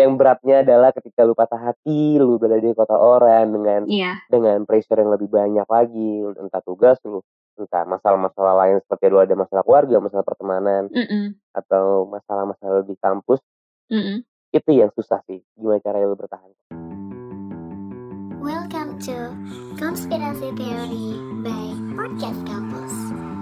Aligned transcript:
yang 0.00 0.16
beratnya 0.16 0.64
adalah 0.64 0.90
ketika 0.96 1.28
lu 1.28 1.36
patah 1.36 1.60
hati, 1.60 2.16
lu 2.16 2.40
berada 2.40 2.64
di 2.64 2.72
kota 2.72 2.96
orang 2.96 3.52
dengan 3.52 3.80
Iya. 3.84 4.24
dengan 4.32 4.64
pressure 4.64 4.96
yang 4.96 5.12
lebih 5.12 5.28
banyak 5.28 5.68
lagi, 5.68 6.24
entah 6.40 6.64
tugas 6.64 6.96
lu, 7.04 7.20
entah 7.60 7.84
masalah-masalah 7.84 8.54
lain 8.64 8.76
seperti 8.80 9.12
lu 9.12 9.20
ada 9.20 9.36
masalah 9.36 9.62
keluarga, 9.62 9.96
masalah 10.00 10.24
pertemanan, 10.24 10.88
Mhm. 10.88 11.36
atau 11.52 12.08
masalah-masalah 12.08 12.82
di 12.88 12.96
kampus, 12.96 13.40
Mhm. 13.92 14.24
itu 14.56 14.70
yang 14.72 14.90
susah 14.96 15.20
sih. 15.28 15.44
Gimana 15.54 15.84
caranya 15.84 16.08
lu 16.08 16.16
bertahan? 16.16 16.50
Welcome 18.40 18.96
to 19.04 19.36
Conspiracy 19.76 20.48
Theory 20.56 21.20
by 21.44 21.76
Podcast 21.92 22.40
Campus. 22.48 23.39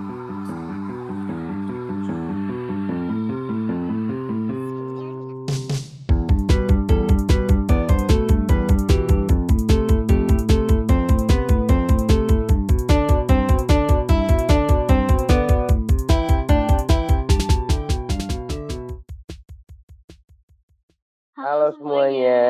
Halo 21.39 21.71
semuanya. 21.79 22.43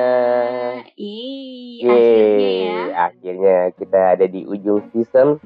Ih, 0.97 1.85
akhirnya 1.85 2.49
ya. 2.49 2.81
akhirnya 2.97 3.57
kita 3.77 4.01
ada 4.17 4.25
di 4.25 4.49
ujung 4.49 4.81
season. 4.97 5.37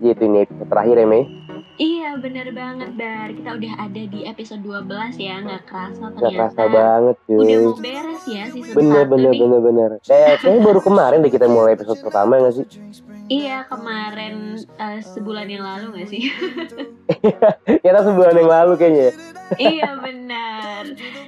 Yaitu 0.00 0.24
ini 0.24 0.48
episode 0.48 0.64
terakhir 0.72 1.04
ya, 1.04 1.04
Mei. 1.04 1.28
Iya, 1.76 2.16
bener 2.16 2.56
banget, 2.56 2.96
Bar. 2.96 3.36
Kita 3.36 3.52
udah 3.52 3.72
ada 3.84 4.02
di 4.08 4.20
episode 4.24 4.64
12 4.64 5.12
ya, 5.20 5.44
nggak 5.44 5.62
kerasa 5.68 6.08
ternyata. 6.08 6.32
kerasa 6.40 6.62
banget 6.72 7.16
cuy. 7.28 7.36
Udah 7.36 7.58
mau 7.68 7.76
beres 7.76 8.22
ya 8.24 8.44
season 8.48 8.72
Bener 8.72 9.04
1 9.04 9.12
bener 9.12 9.32
nih. 9.36 9.40
bener 9.44 9.60
bener. 9.60 9.90
Kayak 10.00 10.32
kayaknya 10.40 10.60
baru 10.64 10.80
kemarin 10.80 11.18
deh 11.20 11.32
kita 11.36 11.46
mulai 11.52 11.76
episode 11.76 12.00
pertama 12.00 12.40
gak 12.40 12.54
sih? 12.56 12.66
Iya, 13.28 13.68
kemarin 13.68 14.56
eh, 14.56 15.00
sebulan 15.04 15.46
yang 15.52 15.68
lalu 15.68 16.00
gak 16.00 16.08
sih? 16.08 16.22
Kita 17.84 18.00
sebulan 18.08 18.34
yang 18.40 18.48
lalu 18.48 18.72
kayaknya. 18.80 19.12
Ya. 19.48 19.58
iya, 19.60 19.90
benar. 19.94 20.82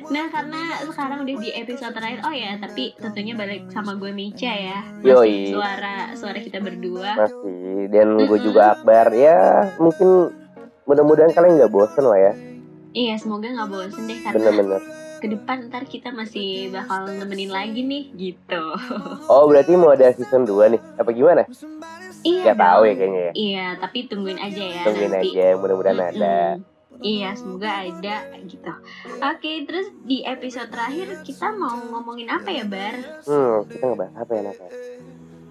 Nah, 0.09 0.25
karena 0.29 0.61
sekarang 0.83 1.19
udah 1.21 1.37
di 1.37 1.51
episode 1.53 1.93
terakhir. 1.93 2.21
Oh 2.21 2.31
ya, 2.31 2.57
tapi 2.57 2.95
tentunya 2.95 3.33
balik 3.33 3.69
sama 3.69 3.95
gue 3.95 4.11
Mica 4.11 4.49
ya. 4.49 4.83
Yoi. 5.01 5.51
suara 5.51 6.13
suara 6.13 6.39
kita 6.39 6.59
berdua. 6.59 7.15
Masih. 7.17 7.87
Dan 7.89 8.19
gue 8.19 8.39
juga 8.39 8.75
Akbar. 8.75 9.11
Ya 9.11 9.39
mungkin 9.77 10.35
mudah-mudahan 10.85 11.31
kalian 11.31 11.59
nggak 11.59 11.71
bosen 11.71 12.03
lah 12.03 12.19
ya. 12.19 12.33
Iya, 12.91 13.15
semoga 13.17 13.47
nggak 13.47 13.69
bosen 13.69 14.03
deh 14.05 14.19
karena 14.19 14.35
Bener-bener. 14.41 14.83
ke 15.19 15.27
depan 15.27 15.67
ntar 15.67 15.83
kita 15.83 16.09
masih 16.09 16.71
bakal 16.71 17.05
nemenin 17.07 17.51
lagi 17.51 17.83
nih 17.83 18.05
gitu. 18.15 18.63
Oh 19.27 19.45
berarti 19.45 19.75
mau 19.75 19.91
ada 19.91 20.09
season 20.11 20.43
2 20.43 20.71
nih? 20.71 20.81
Apa 20.97 21.11
gimana? 21.11 21.43
iya. 22.21 22.43
Gak 22.47 22.57
tahu 22.57 22.83
ya 22.83 22.95
kayaknya 22.95 23.21
ya. 23.21 23.33
Iya, 23.33 23.67
tapi 23.79 23.99
tungguin 24.05 24.39
aja 24.39 24.63
ya 24.65 24.83
Tungguin 24.83 25.11
nanti. 25.11 25.29
aja. 25.33 25.47
Mudah-mudahan 25.55 25.97
Mm-mm. 25.97 26.11
ada. 26.15 26.37
Iya, 26.99 27.37
semoga 27.37 27.85
ada 27.85 28.17
gitu. 28.43 28.73
Oke, 29.21 29.53
terus 29.69 29.93
di 30.03 30.25
episode 30.25 30.73
terakhir 30.73 31.21
kita 31.23 31.53
mau 31.53 31.77
ngomongin 31.79 32.27
apa 32.27 32.49
ya, 32.49 32.65
Bar? 32.65 32.97
Hmm 33.23 33.69
kita 33.69 33.85
ngebahas 33.87 34.15
apa 34.17 34.31
ya 34.33 34.43
Nata? 34.43 34.67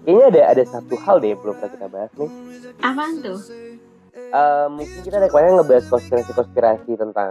Kayaknya 0.02 0.24
ada 0.28 0.42
ada 0.50 0.62
satu 0.66 0.94
hal 0.98 1.16
deh 1.20 1.32
belum 1.36 1.54
pernah 1.56 1.72
kita 1.72 1.86
bahas 1.88 2.10
nih. 2.16 2.30
Apaan 2.80 3.12
tuh? 3.22 3.38
Eh, 4.18 4.66
mungkin 4.68 4.98
kita 5.00 5.16
ada 5.16 5.28
kemarin 5.30 5.56
ngebahas 5.56 5.84
konspirasi-konspirasi 5.88 6.92
tentang 6.98 7.30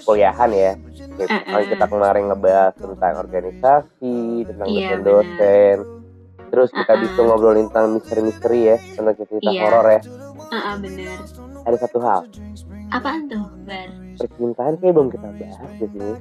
perkuliahan 0.00 0.50
ya. 0.54 0.72
Kayak 1.18 1.28
Eh, 1.28 1.40
kemarin 1.44 1.66
eh. 1.66 1.70
kita 1.76 1.86
kemarin 1.90 2.24
ngebahas 2.30 2.72
tentang 2.72 3.14
organisasi, 3.18 4.16
tentang 4.48 4.66
Iya, 4.70 4.86
dosen-dosen. 4.96 5.76
Terus 6.50 6.68
kita 6.72 6.92
Eh, 6.92 6.96
eh. 6.96 7.00
bisa 7.04 7.20
ngobrolin 7.20 7.66
tentang 7.68 7.86
misteri-misteri 7.92 8.60
ya, 8.64 8.76
tentang 8.96 9.14
cerita 9.18 9.50
Iya. 9.50 9.60
horor 9.60 9.86
ya. 9.90 10.00
Heeh, 10.50 10.74
bener. 10.80 11.18
Ada 11.66 11.76
satu 11.86 11.98
hal, 12.00 12.20
Apaan 12.90 13.30
tuh, 13.30 13.46
Bar? 13.68 13.88
percintaan 14.18 14.74
kayak 14.82 14.92
belum 14.96 15.08
kita 15.14 15.28
bahas 15.36 15.70
di 15.78 15.86
sini. 15.86 16.12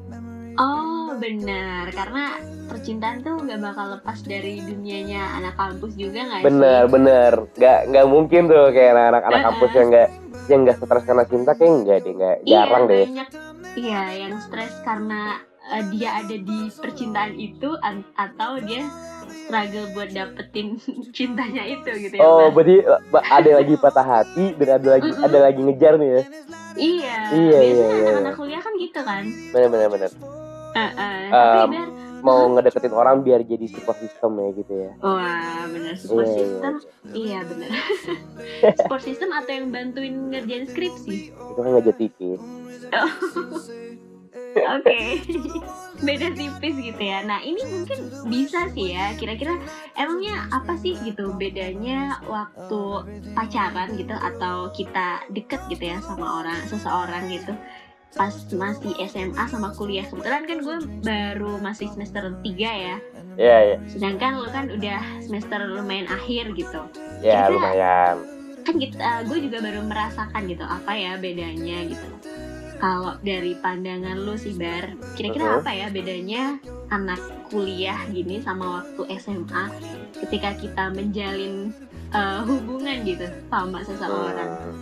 Oh, 0.59 1.15
benar. 1.15 1.87
Karena 1.95 2.35
percintaan 2.67 3.23
tuh 3.23 3.39
nggak 3.41 3.59
bakal 3.63 3.85
lepas 3.95 4.19
dari 4.27 4.59
dunianya 4.59 5.39
anak 5.39 5.55
kampus 5.55 5.95
juga 5.95 6.19
nggak 6.27 6.41
sih? 6.43 6.47
Bener, 6.51 6.83
bener. 6.91 7.33
Gak, 7.55 7.79
nggak 7.89 8.05
mungkin 8.11 8.41
tuh 8.51 8.69
kayak 8.75 8.91
anak-anak 8.93 9.23
anak 9.23 9.41
kampus 9.47 9.71
yang 9.71 9.87
nggak 9.87 10.09
yang 10.49 10.59
nggak 10.65 10.77
stres 10.81 11.03
karena 11.05 11.23
cinta 11.29 11.51
kayak 11.55 11.71
enggak 11.71 11.97
deh, 12.03 12.13
nggak 12.17 12.37
jarang 12.43 12.83
iya, 12.83 12.89
deh. 12.89 13.05
banyak 13.05 13.29
iya 13.77 14.03
yang 14.25 14.33
stres 14.41 14.73
karena 14.81 15.21
eh, 15.69 15.83
dia 15.93 16.09
ada 16.25 16.35
di 16.35 16.59
percintaan 16.73 17.33
itu 17.37 17.69
atau 18.17 18.51
dia 18.65 18.83
struggle 19.49 19.87
buat 19.91 20.09
dapetin 20.09 20.77
cintanya 21.15 21.63
itu 21.65 21.89
gitu 21.99 22.13
ya 22.13 22.21
Oh, 22.21 22.47
berarti 22.47 22.85
ada 23.11 23.49
lagi 23.55 23.73
patah 23.75 24.05
hati 24.07 24.53
dan 24.55 24.77
ada 24.77 24.87
lagi 24.91 25.09
ada 25.11 25.37
lagi 25.41 25.59
ngejar 25.59 25.93
nih 25.95 26.09
ya. 26.09 26.21
iya 26.75 27.17
Iya, 27.29 27.59
iya, 27.59 27.59
iya, 27.59 27.85
anak-anak 28.07 28.23
iya. 28.27 28.37
kuliah 28.37 28.61
kan 28.61 28.73
gitu 28.75 28.99
kan 29.01 29.23
bener, 29.51 29.67
bener. 29.89 30.11
Eh, 30.69 30.91
eh, 30.95 31.21
tapi 31.31 31.77
Um, 31.79 32.07
Mau 32.19 32.51
ngedeketin 32.51 32.91
orang 32.91 33.23
biar 33.23 33.39
jadi 33.41 33.63
support 33.65 33.95
system 33.97 34.35
ya 34.35 34.47
gitu 34.53 34.73
ya. 34.77 34.91
wah 34.99 35.63
bener 35.65 35.95
support 35.95 36.25
Iya, 36.25 36.35
iya. 36.35 36.43
system 36.43 36.73
iya 37.15 37.39
bener 37.41 37.71
support 38.77 39.01
system 39.01 39.29
atau 39.31 39.49
yang 39.49 39.67
bantuin 39.69 40.27
ngerjain 40.27 40.67
skripsi 40.67 41.31
Itu 41.31 41.57
kan 41.57 41.71
ngejat 41.71 41.95
tipis. 41.95 42.41
Oke, 44.49 44.99
beda 46.05 46.31
tipis 46.31 46.75
gitu 46.75 47.01
ya. 47.01 47.21
Nah 47.21 47.41
ini 47.41 47.59
mungkin 47.61 47.99
bisa 48.27 48.69
sih 48.71 48.93
ya. 48.93 49.13
Kira-kira 49.13 49.57
emangnya 49.93 50.47
apa 50.49 50.75
sih 50.75 50.93
gitu 51.01 51.33
bedanya 51.33 52.21
waktu 52.23 52.81
pacaran 53.33 53.93
gitu 53.93 54.13
atau 54.13 54.69
kita 54.69 55.25
deket 55.29 55.61
gitu 55.67 55.83
ya 55.85 55.97
sama 55.99 56.41
orang 56.41 56.59
seseorang 56.65 57.25
gitu 57.27 57.53
pas 58.09 58.33
masih 58.49 58.93
SMA 59.05 59.43
sama 59.45 59.69
kuliah. 59.71 60.01
Kebetulan 60.03 60.45
kan 60.45 60.57
gue 60.59 60.77
baru 61.03 61.61
masih 61.61 61.89
semester 61.89 62.33
3 62.41 62.41
ya. 62.57 62.97
Iya, 63.37 63.57
iya. 63.63 63.77
Sedangkan 63.85 64.41
lo 64.41 64.49
kan 64.49 64.65
udah 64.67 64.99
semester 65.21 65.61
lumayan 65.63 66.09
akhir 66.09 66.53
gitu. 66.53 66.81
Ya, 67.21 67.45
Kira-kira- 67.45 67.53
lumayan. 67.53 68.15
Kan 68.65 68.75
kita 68.77 69.25
gue 69.25 69.37
juga 69.45 69.57
baru 69.61 69.81
merasakan 69.85 70.41
gitu 70.45 70.61
apa 70.61 70.91
ya 70.93 71.17
bedanya 71.17 71.85
gitu. 71.85 72.07
Kalau 72.79 73.19
dari 73.19 73.59
pandangan 73.59 74.15
lu 74.15 74.39
sih 74.39 74.55
Bar, 74.55 74.95
kira-kira 75.19 75.45
Mhm. 75.45 75.55
apa 75.59 75.71
ya 75.75 75.87
bedanya 75.91 76.43
anak 76.87 77.19
kuliah 77.51 77.99
gini 78.07 78.39
sama 78.39 78.79
waktu 78.79 79.19
SMA 79.19 79.63
ketika 80.17 80.55
kita 80.55 80.87
menjalin 80.89 81.75
eh, 82.09 82.41
hubungan 82.41 83.05
gitu 83.05 83.21
sama 83.51 83.85
seseorang? 83.85 84.49
Hmm. 84.49 84.73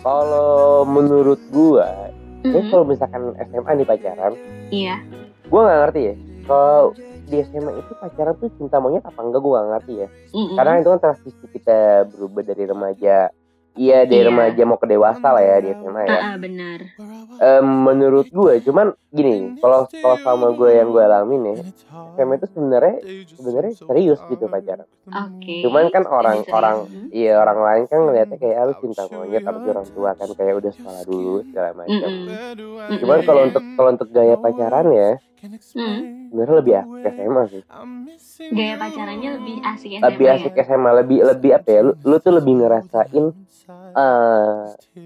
Kalau 0.00 0.88
menurut 0.88 1.36
gua, 1.50 2.08
Mhm, 2.40 2.72
kalau 2.72 2.88
misalkan 2.88 3.36
SMA 3.36 3.70
nih 3.76 3.84
pacaran, 3.84 4.32
Iya, 4.70 4.96
gua 5.46 5.68
nggak 5.68 5.80
ngerti 5.84 6.00
ya. 6.00 6.14
Kalau 6.42 6.96
di 7.22 7.36
SMA 7.44 7.70
itu 7.76 7.92
pacaran 7.94 8.34
tuh 8.34 8.48
cinta 8.56 8.80
monyet 8.80 9.04
apa 9.04 9.20
enggak 9.20 9.42
gua 9.42 9.60
nggak 9.60 9.70
ngerti 9.76 9.92
ya. 10.00 10.08
Mhm. 10.32 10.56
Karena 10.56 10.72
itu 10.80 10.88
kan 10.88 11.00
transisi 11.02 11.44
kita 11.52 11.78
berubah 12.08 12.42
dari 12.42 12.64
remaja 12.64 13.16
Iya 13.72 14.04
dari 14.04 14.20
Iya. 14.20 14.28
remaja 14.28 14.62
mau 14.68 14.76
ke 14.76 14.84
dewasa 14.84 15.32
lah 15.32 15.40
ya 15.40 15.56
di 15.58 15.72
SMA 15.72 16.02
ya. 16.04 16.12
Ah, 16.12 16.20
ah, 16.20 16.36
benar. 16.36 16.78
Em, 17.40 17.64
menurut 17.64 18.28
gue, 18.28 18.54
cuman 18.60 18.92
gini, 19.08 19.56
kalau 19.58 19.88
kalau 19.88 20.16
sama 20.20 20.52
gue 20.52 20.70
yang 20.76 20.92
gue 20.92 21.00
alamin 21.00 21.42
ya, 21.42 21.54
SMA 22.12 22.36
itu 22.36 22.46
sebenarnya 22.52 22.96
sebenarnya 23.32 23.72
serius 23.80 24.20
gitu 24.28 24.44
pacaran. 24.46 24.84
Oke. 25.08 25.64
Cuman 25.64 25.88
kan 25.88 26.04
orang-orang 26.04 26.44
serius. 26.44 26.84
Hmm. 26.84 27.08
Iya 27.08 27.32
orang 27.40 27.58
lain 27.60 27.82
kan 27.88 28.00
ngeliatnya 28.04 28.36
kayak 28.36 28.56
ah, 28.56 28.64
lu 28.68 28.74
cinta 28.76 29.02
monyet 29.08 29.40
tapi 29.40 29.66
orang 29.66 29.88
tua 29.88 30.10
kan 30.12 30.28
kayak 30.28 30.54
udah 30.60 30.72
sekolah 30.72 31.02
dulu 31.08 31.34
segala 31.48 31.68
macam. 31.72 31.96
Mm-mm. 31.96 32.28
Mm-mm. 32.28 32.98
Cuman 33.00 33.18
kalau 33.24 33.42
untuk 33.48 33.62
kalau 33.72 33.88
untuk 33.90 34.08
gaya 34.12 34.36
pacaran 34.36 34.86
ya 34.92 35.10
Hmm. 35.42 36.30
sebenarnya 36.30 36.54
lebih 36.62 36.74
asik 36.78 37.02
SMA 37.18 37.42
sih. 37.50 37.62
Gaya 38.54 38.74
pacarannya 38.78 39.30
lebih 39.42 39.56
asik 39.66 39.90
SMA 39.98 40.06
Lebih 40.06 40.26
ya? 40.26 40.34
asik 40.38 40.54
SMA 40.54 40.90
lebih 41.02 41.18
lebih 41.26 41.50
apa 41.58 41.68
ya? 41.68 41.80
Lu, 41.82 41.92
lu 42.06 42.16
tuh 42.22 42.32
lebih 42.38 42.52
ngerasain 42.62 43.24
eh 43.92 44.54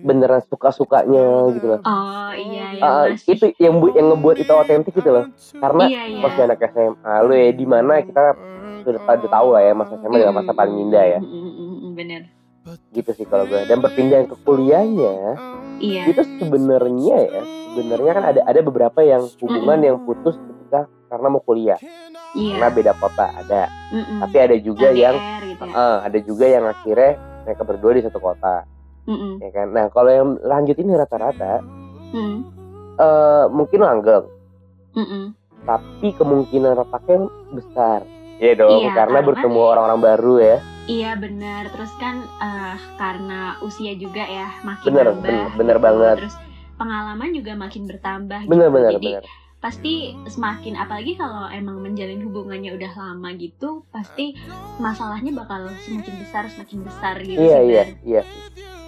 beneran 0.05 0.43
suka 0.45 0.69
sukanya 0.71 1.25
gitu 1.57 1.67
loh. 1.67 1.81
Oh 1.83 2.31
iya 2.37 2.77
Ah, 2.85 3.05
masih 3.09 3.33
itu 3.33 3.47
yang 3.57 3.81
bu 3.81 3.89
yang 3.97 4.13
ngebuat 4.13 4.37
itu 4.45 4.53
otentik 4.53 4.93
gitu 4.93 5.09
loh. 5.09 5.25
Karena 5.57 5.85
Iya 5.89 6.03
iya. 6.05 6.21
masih 6.21 6.41
anak 6.45 6.61
SMA 6.69 7.15
lu 7.25 7.33
ya 7.33 7.51
di 7.57 7.67
mana 7.67 7.93
kita 8.05 8.25
sudah 8.85 9.01
pada 9.03 9.27
tahu 9.27 9.49
lah 9.57 9.63
ya 9.65 9.73
masa 9.73 9.97
SMA 9.99 10.17
adalah 10.21 10.37
masa 10.37 10.53
paling 10.53 10.77
indah 10.87 11.05
ya. 11.17 11.19
Mm, 11.19 11.33
mm, 11.33 11.53
mm, 11.57 11.77
mm, 11.81 11.93
Bener. 11.97 12.23
Gitu 12.91 13.11
sih 13.13 13.25
kalau 13.25 13.45
gue. 13.45 13.63
Dan 13.65 13.79
berpindah 13.79 14.25
ke 14.25 14.37
kuliahnya 14.43 15.15
Iya. 15.77 16.09
itu 16.09 16.25
sebenarnya 16.41 17.17
ya 17.21 17.43
sebenarnya 17.69 18.11
kan 18.11 18.25
ada 18.27 18.41
ada 18.43 18.61
beberapa 18.61 19.05
yang 19.05 19.29
hubungan 19.37 19.77
Mm-mm. 19.77 19.85
yang 19.85 19.99
putus 20.03 20.33
ketika 20.35 20.89
karena 21.07 21.29
mau 21.29 21.45
kuliah 21.45 21.77
karena 21.77 22.65
Iya. 22.65 22.73
beda 22.73 22.93
kota 22.97 23.29
ada 23.29 23.69
Mm-mm. 23.93 24.25
tapi 24.25 24.37
ada 24.41 24.57
juga 24.57 24.89
LDR 24.89 24.97
yang 24.97 25.17
gitu 25.45 25.65
ya. 25.69 25.73
eh, 25.77 25.97
ada 26.01 26.19
juga 26.19 26.45
yang 26.49 26.65
akhirnya 26.65 27.13
mereka 27.45 27.63
berdua 27.63 27.93
di 27.93 28.03
satu 28.03 28.19
kota 28.19 28.65
Mm-mm. 29.05 29.33
ya 29.39 29.51
kan 29.53 29.69
nah 29.69 29.87
kalau 29.93 30.09
yang 30.09 30.29
lanjut 30.41 30.77
ini 30.77 30.93
rata-rata 30.97 31.61
Mm. 32.07 32.39
eh 32.97 33.45
mungkin 33.53 33.81
langgeng 33.83 34.25
Mm-mm. 34.97 35.25
tapi 35.61 36.09
kemungkinan 36.17 36.73
retaknya 36.75 37.29
besar 37.53 38.01
Iya 38.37 38.53
dong, 38.55 38.81
Iya, 38.83 38.93
karena 38.93 39.01
karena- 39.17 39.27
bertemu 39.27 39.61
orang-orang 39.63 40.01
baru 40.03 40.35
ya. 40.39 40.57
Iya 40.87 41.11
benar. 41.15 41.63
Terus 41.69 41.93
kan 41.97 42.17
eh, 42.23 42.77
karena 42.95 43.41
usia 43.59 43.93
juga 43.95 44.23
ya 44.23 44.49
makin 44.63 44.87
Bener, 44.87 45.07
nambah. 45.09 45.23
bener, 45.23 45.49
bener 45.57 45.77
gitu. 45.77 45.85
banget. 45.85 46.17
Terus 46.21 46.37
pengalaman 46.77 47.29
juga 47.33 47.53
makin 47.55 47.83
bertambah. 47.85 48.41
Bener, 48.45 48.69
gitu. 48.69 48.77
bener, 48.77 48.91
Jadi 48.93 49.09
bener. 49.11 49.25
pasti 49.57 49.95
semakin 50.27 50.77
apalagi 50.77 51.17
kalau 51.17 51.49
emang 51.49 51.81
menjalin 51.81 52.23
hubungannya 52.23 52.71
udah 52.71 52.93
lama 52.95 53.29
gitu, 53.35 53.83
pasti 53.89 54.37
masalahnya 54.77 55.33
bakal 55.35 55.67
semakin 55.83 56.15
besar 56.19 56.45
semakin 56.47 56.79
besar 56.83 57.15
gitu. 57.19 57.41
Iya, 57.41 57.59
iya, 57.63 57.83
iya. 58.01 58.23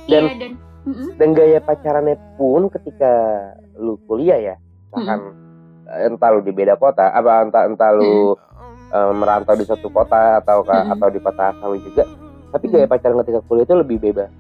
Iya 0.07 0.19
Dan- 0.23 0.39
dan 0.39 0.53
mm-mm, 0.85 1.09
Dan 1.17 1.29
gaya 1.33 1.59
pacarannya 1.59 2.17
pun 2.37 2.69
ketika 2.69 3.11
lu 3.75 3.97
kuliah 4.05 4.39
ya, 4.39 4.55
misalkan 4.87 5.21
eh, 5.89 6.07
entah 6.07 6.31
lu 6.31 6.41
di 6.41 6.53
beda 6.53 6.77
kota, 6.77 7.09
apa 7.09 7.43
entah 7.43 7.65
entah 7.65 7.91
lu 7.91 8.37
eh, 8.89 9.13
merantau 9.13 9.53
di 9.53 9.65
suatu 9.65 9.89
kota 9.89 10.39
atau 10.39 10.63
ka- 10.63 10.83
Mm-mm. 10.83 10.95
atau 10.95 11.09
di 11.09 11.19
kota 11.19 11.43
asal 11.51 11.77
juga, 11.77 12.05
tapi 12.51 12.65
Mm. 12.65 12.73
gaya 12.73 12.87
pacaran 12.87 13.19
ketika 13.21 13.41
kuliah 13.45 13.65
itu 13.65 13.75
lebih 13.75 13.99
bebas. 13.99 14.31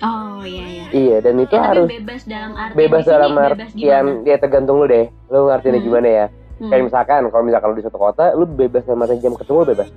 Oh 0.00 0.40
iya 0.40 0.64
iya. 0.64 0.84
Iya, 0.90 1.16
dan 1.20 1.34
itu 1.36 1.50
Eh, 1.50 1.54
tapi 1.54 1.68
harus 1.68 1.88
bebas 1.90 2.20
dalam 2.24 2.52
arti 2.54 2.74
bebas 2.74 3.02
di 3.02 3.10
dalam 3.10 3.32
artian 3.36 4.04
ya 4.24 4.36
tergantung 4.36 4.80
lu 4.80 4.86
deh. 4.86 5.06
Lu 5.28 5.44
ngertiinnya 5.44 5.76
Hmm. 5.76 5.86
gimana 5.86 6.08
ya? 6.08 6.26
Hmm, 6.56 6.68
Kayak 6.68 6.84
misalkan 6.86 7.20
kalau 7.26 7.44
misalkan 7.44 7.68
lu 7.68 7.76
di 7.76 7.84
suatu 7.84 8.00
kota, 8.00 8.24
lu 8.32 8.44
bebas 8.44 8.82
dalam 8.82 9.00
artian 9.00 9.20
jam 9.20 9.34
ketemu 9.34 9.60
bebas. 9.66 9.88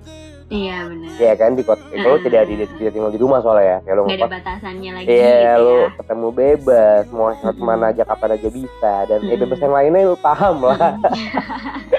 Iya 0.45 0.75
benar. 0.85 1.11
Iya 1.15 1.33
kan 1.33 1.51
di 1.53 1.63
kota 1.63 1.83
itu 1.89 2.03
Hmm. 2.05 2.19
tidak 2.21 2.43
tidak 2.45 2.67
tidak 2.73 2.91
tinggal 2.93 3.09
di 3.09 3.17
rumah 3.17 3.39
soalnya 3.39 3.63
ya. 3.65 3.77
Kayak 3.79 3.95
lu 3.95 4.01
Nggak 4.03 4.19
ada 4.19 4.29
batasannya 4.29 4.91
lagi 4.93 5.07
Iya, 5.07 5.31
gitu 5.31 5.61
lu 5.61 5.71
ya. 5.73 5.87
ketemu 5.95 6.27
bebas, 6.33 7.03
mau 7.09 7.27
ke 7.31 7.49
ke 7.49 7.63
mana 7.63 7.85
aja 7.87 8.03
kapan 8.03 8.29
aja 8.33 8.49
bisa 8.49 8.93
dan 9.07 9.19
eh 9.19 9.25
Mm-mm. 9.25 9.39
bebas 9.39 9.59
yang 9.61 9.73
lainnya 9.73 10.01
lu 10.05 10.17
paham 10.19 10.55
lah. 10.61 10.77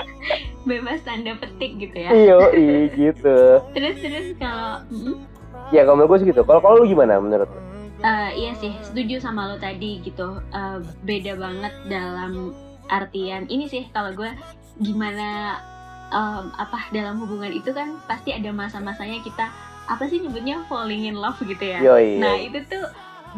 bebas 0.65 1.01
tanda 1.05 1.37
petik 1.37 1.77
gitu 1.79 1.97
ya. 1.97 2.11
Iyo, 2.13 2.39
i, 2.57 2.89
gitu. 2.93 3.63
Terus 3.77 3.97
terus 4.01 4.27
kalau 4.41 4.85
mm-mm. 4.89 5.17
Ya 5.73 5.89
kalau 5.89 6.05
gue 6.05 6.19
sih 6.21 6.29
gitu. 6.29 6.45
Kalau 6.45 6.61
kalau 6.61 6.85
lu 6.85 6.87
gimana 6.91 7.17
menurut 7.21 7.49
lu? 7.49 7.61
Eh, 8.05 8.31
iya 8.37 8.53
sih, 8.61 8.77
setuju 8.85 9.17
sama 9.17 9.49
lo 9.49 9.57
tadi 9.57 10.03
gitu. 10.05 10.41
Eh, 10.53 10.79
beda 11.09 11.41
banget 11.41 11.73
dalam 11.89 12.53
artian 12.93 13.49
ini 13.49 13.65
sih 13.65 13.89
kalau 13.97 14.13
gue 14.13 14.29
gimana 14.77 15.57
em, 16.13 16.53
apa 16.61 16.93
dalam 16.93 17.17
hubungan 17.17 17.49
itu 17.49 17.73
kan 17.73 17.97
pasti 18.05 18.35
ada 18.35 18.53
masa-masanya 18.53 19.25
kita 19.25 19.49
apa 19.89 20.05
sih 20.09 20.21
nyebutnya 20.21 20.65
falling 20.69 21.09
in 21.09 21.17
love 21.17 21.41
gitu 21.41 21.65
ya. 21.65 21.81
Yoi. 21.81 22.21
Nah 22.21 22.37
itu 22.37 22.61
tuh 22.69 22.85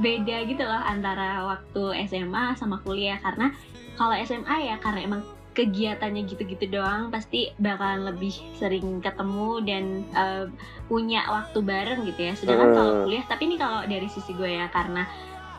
beda 0.02 0.44
gitu 0.50 0.60
loh 0.60 0.82
antara 0.82 1.46
waktu 1.46 2.04
SMA 2.10 2.58
sama 2.58 2.82
kuliah 2.82 3.16
karena 3.22 3.54
kalau 3.96 4.12
SMA 4.26 4.56
ya 4.68 4.76
karena 4.82 5.00
emang 5.08 5.22
kegiatannya 5.56 6.28
gitu-gitu 6.28 6.68
doang 6.70 7.08
pasti 7.08 7.48
bakalan 7.56 8.04
lebih 8.06 8.30
sering 8.54 9.00
ketemu 9.00 9.64
dan 9.64 9.84
eh, 10.12 10.44
punya 10.84 11.24
waktu 11.26 11.58
bareng 11.58 12.04
gitu 12.04 12.20
ya. 12.22 12.32
Sedangkan 12.34 12.68
Hmm. 12.68 12.76
kalau 12.76 12.92
kuliah 13.02 13.24
tapi 13.24 13.42
ini 13.44 13.56
kalau 13.56 13.80
dari 13.82 14.06
sisi 14.06 14.30
gue 14.30 14.52
ya 14.52 14.68
karena 14.68 15.08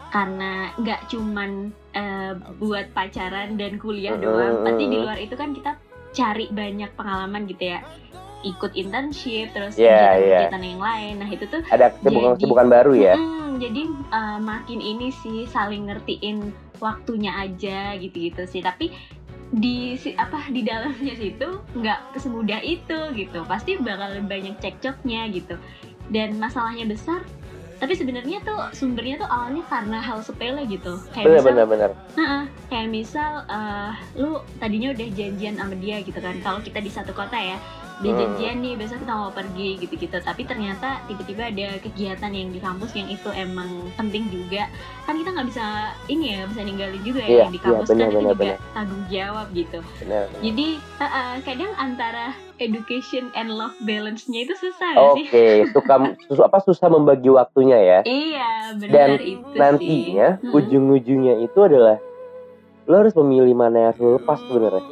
karena 0.08 0.72
nggak 0.78 1.10
cuman 1.10 1.52
eh, 1.92 2.32
buat 2.56 2.94
pacaran 2.94 3.58
dan 3.58 3.76
kuliah 3.76 4.14
Hmm, 4.14 4.24
doang, 4.24 4.54
hmm, 4.56 4.64
pasti 4.64 4.84
di 4.86 4.94
hmm. 4.94 5.04
luar 5.04 5.18
itu 5.18 5.34
kan 5.34 5.50
kita 5.52 5.72
cari 6.10 6.46
banyak 6.48 6.94
pengalaman 6.94 7.44
gitu 7.46 7.68
ya 7.68 7.82
ikut 8.40 8.72
internship 8.72 9.50
terus 9.50 9.76
Iya, 9.76 10.14
kegiatan-kegiatan 10.14 10.64
yang 10.64 10.80
lain 10.80 11.14
nah 11.18 11.28
itu 11.28 11.46
tuh 11.48 11.62
Ada 11.66 11.90
kesibukan 11.92 12.14
Jadi- 12.24 12.36
kesibukan 12.38 12.68
baru 12.70 12.94
ya? 12.94 13.14
Mm, 13.14 13.50
jadi 13.58 13.82
uh, 14.08 14.40
makin 14.40 14.80
ini 14.80 15.08
sih 15.12 15.44
saling 15.46 15.90
ngertiin 15.90 16.38
waktunya 16.78 17.34
aja 17.36 17.98
gitu-gitu 17.98 18.46
sih. 18.46 18.62
Tapi 18.62 18.94
di 19.52 19.96
si- 19.96 20.16
apa 20.16 20.52
di 20.52 20.64
dalamnya 20.64 21.16
situ 21.16 21.64
nggak 21.74 22.20
semudah 22.20 22.60
itu 22.60 23.00
gitu. 23.16 23.40
Pasti 23.48 23.80
bakal 23.80 24.20
banyak 24.24 24.60
cekcoknya 24.60 25.32
gitu. 25.32 25.56
Dan 26.12 26.36
masalahnya 26.40 26.88
besar. 26.88 27.24
Tapi 27.78 27.94
sebenarnya 27.94 28.42
tuh 28.42 28.58
sumbernya 28.74 29.22
tuh 29.22 29.30
awalnya 29.30 29.62
karena 29.70 30.02
hal 30.02 30.18
sepele 30.26 30.66
gitu. 30.66 30.98
Kayak 31.14 31.26
Bener 31.30 31.38
misal, 31.38 31.50
bener 31.54 31.66
bener. 31.70 31.90
Heeh, 32.18 32.44
kayak 32.74 32.90
misal 32.90 33.32
uh, 33.46 33.94
lu 34.18 34.42
tadinya 34.58 34.90
udah 34.98 35.08
janjian 35.14 35.54
sama 35.54 35.78
dia 35.78 36.02
gitu 36.02 36.18
kan. 36.18 36.34
Kalau 36.42 36.60
kita 36.66 36.82
di 36.82 36.90
satu 36.90 37.14
kota 37.14 37.38
ya, 37.38 37.62
dia 37.98 38.14
Hmm. 38.14 38.20
janjian 38.20 38.58
nih 38.62 38.74
besok 38.76 39.02
kita 39.02 39.10
mau 39.12 39.30
pergi 39.30 39.70
gitu-gitu. 39.78 40.18
Tapi 40.18 40.42
ternyata 40.44 41.02
tiba-tiba 41.06 41.50
ada 41.50 41.68
kegiatan 41.82 42.30
yang 42.30 42.50
di 42.50 42.60
kampus 42.60 42.94
yang 42.94 43.10
itu 43.10 43.30
emang 43.34 43.68
penting 43.94 44.30
juga. 44.30 44.70
Kan 45.04 45.18
kita 45.18 45.34
nggak 45.34 45.48
bisa 45.50 45.66
ini 46.06 46.38
ya, 46.38 46.46
bisa 46.46 46.62
ninggalin 46.62 47.02
juga 47.02 47.22
ya 47.22 47.28
Iya, 47.28 47.40
yang 47.42 47.52
di 47.52 47.58
iya, 47.58 47.66
kampus 47.66 47.88
benar, 47.88 47.98
kan 47.98 48.08
itu 48.08 48.18
benar, 48.18 48.30
juga 48.30 48.44
benar. 48.46 48.58
tanggung 48.72 49.04
jawab 49.08 49.48
gitu. 49.52 49.80
bener, 49.98 50.24
bener. 50.28 50.42
Jadi 50.42 50.68
uh-uh, 51.00 51.34
kadang 51.42 51.72
antara 51.76 52.26
education 52.58 53.24
and 53.34 53.50
love 53.50 53.74
balance-nya 53.82 54.40
itu 54.44 54.54
susah 54.54 54.90
Oke, 54.94 54.98
nggak 54.98 55.14
sih? 55.14 55.26
suka 55.70 55.94
sus, 56.30 56.40
apa 56.40 56.58
susah 56.62 56.88
membagi 56.88 57.30
waktunya 57.30 57.78
ya? 57.78 58.00
Iya, 58.04 58.50
benar 58.78 58.94
Dan 58.94 59.10
itu 59.18 59.50
Nantinya 59.54 60.28
sih. 60.38 60.54
Ujung-ujungnya 60.54 61.34
itu 61.40 61.60
adalah 61.60 61.98
lo 62.86 62.96
harus 62.96 63.14
memilih 63.14 63.52
mana 63.52 63.76
yang 63.78 63.88
harus 63.90 64.00
lo 64.00 64.10
lepas 64.16 64.40
sebenarnya 64.42 64.84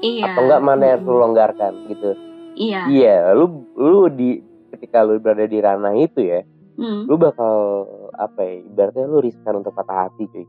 iya. 0.00 0.28
atau 0.28 0.40
enggak 0.44 0.60
mana 0.60 0.82
yang 0.84 0.94
harus 0.94 1.06
lo 1.06 1.10
Mm-mm. 1.10 1.22
longgarkan 1.24 1.72
gitu. 1.88 2.10
Iya. 2.58 2.80
Iya, 2.90 3.16
lu 3.32 3.46
lu 3.72 4.10
di 4.10 4.42
ketika 4.68 5.00
lu 5.00 5.16
berada 5.16 5.46
di 5.46 5.58
ranah 5.58 5.94
itu 5.94 6.20
ya, 6.20 6.42
Mm. 6.74 7.06
lu 7.06 7.14
bakal 7.14 7.86
apa 8.14 8.38
ya? 8.38 8.54
Ibaratnya 8.64 9.06
lu 9.06 9.18
riskan 9.18 9.54
untuk 9.56 9.72
patah 9.72 10.06
hati 10.06 10.26
cuy. 10.26 10.46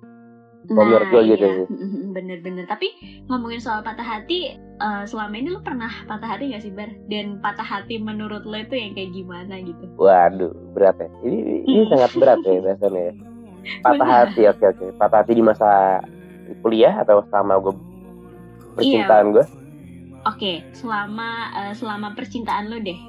Menurut 0.70 1.10
gua 1.10 1.22
gitu 1.24 1.42
iya. 1.42 1.56
sih. 1.56 1.68
Mm-mm, 1.68 2.12
Bener-bener. 2.16 2.66
Tapi 2.66 2.86
ngomongin 3.26 3.58
soal 3.58 3.82
patah 3.82 4.06
hati, 4.06 4.54
eh, 4.54 5.04
selama 5.04 5.34
ini 5.34 5.50
lu 5.50 5.62
pernah 5.62 5.90
patah 6.06 6.30
hati 6.30 6.54
gak 6.54 6.62
sih 6.62 6.70
Bar? 6.70 6.94
Dan 7.10 7.42
patah 7.42 7.66
hati 7.66 7.98
menurut 7.98 8.46
lo 8.46 8.54
itu 8.54 8.74
yang 8.74 8.94
kayak 8.94 9.10
gimana 9.10 9.58
gitu? 9.58 9.86
Waduh, 9.98 10.54
berat 10.74 10.98
ya. 10.98 11.10
Ini 11.24 11.38
ini 11.66 11.80
Hmm. 11.80 11.90
sangat 11.90 12.12
berat 12.16 12.40
ya 12.40 12.58
biasanya. 12.68 13.02
ya. 13.02 13.14
Patah 13.82 13.98
Bener. 14.00 14.18
hati, 14.30 14.42
oke 14.46 14.66
oke. 14.68 14.86
Patah 14.96 15.18
hati 15.22 15.34
di 15.34 15.42
masa 15.42 15.70
kuliah 16.62 17.02
atau 17.02 17.26
selama 17.28 17.58
gue 17.60 17.74
percintaan 18.76 19.34
gue? 19.34 19.46
Oke, 20.22 20.68
selama 20.74 21.30
eh, 21.56 21.74
selama 21.74 22.12
percintaan 22.12 22.68
lo 22.68 22.78
deh. 22.78 23.00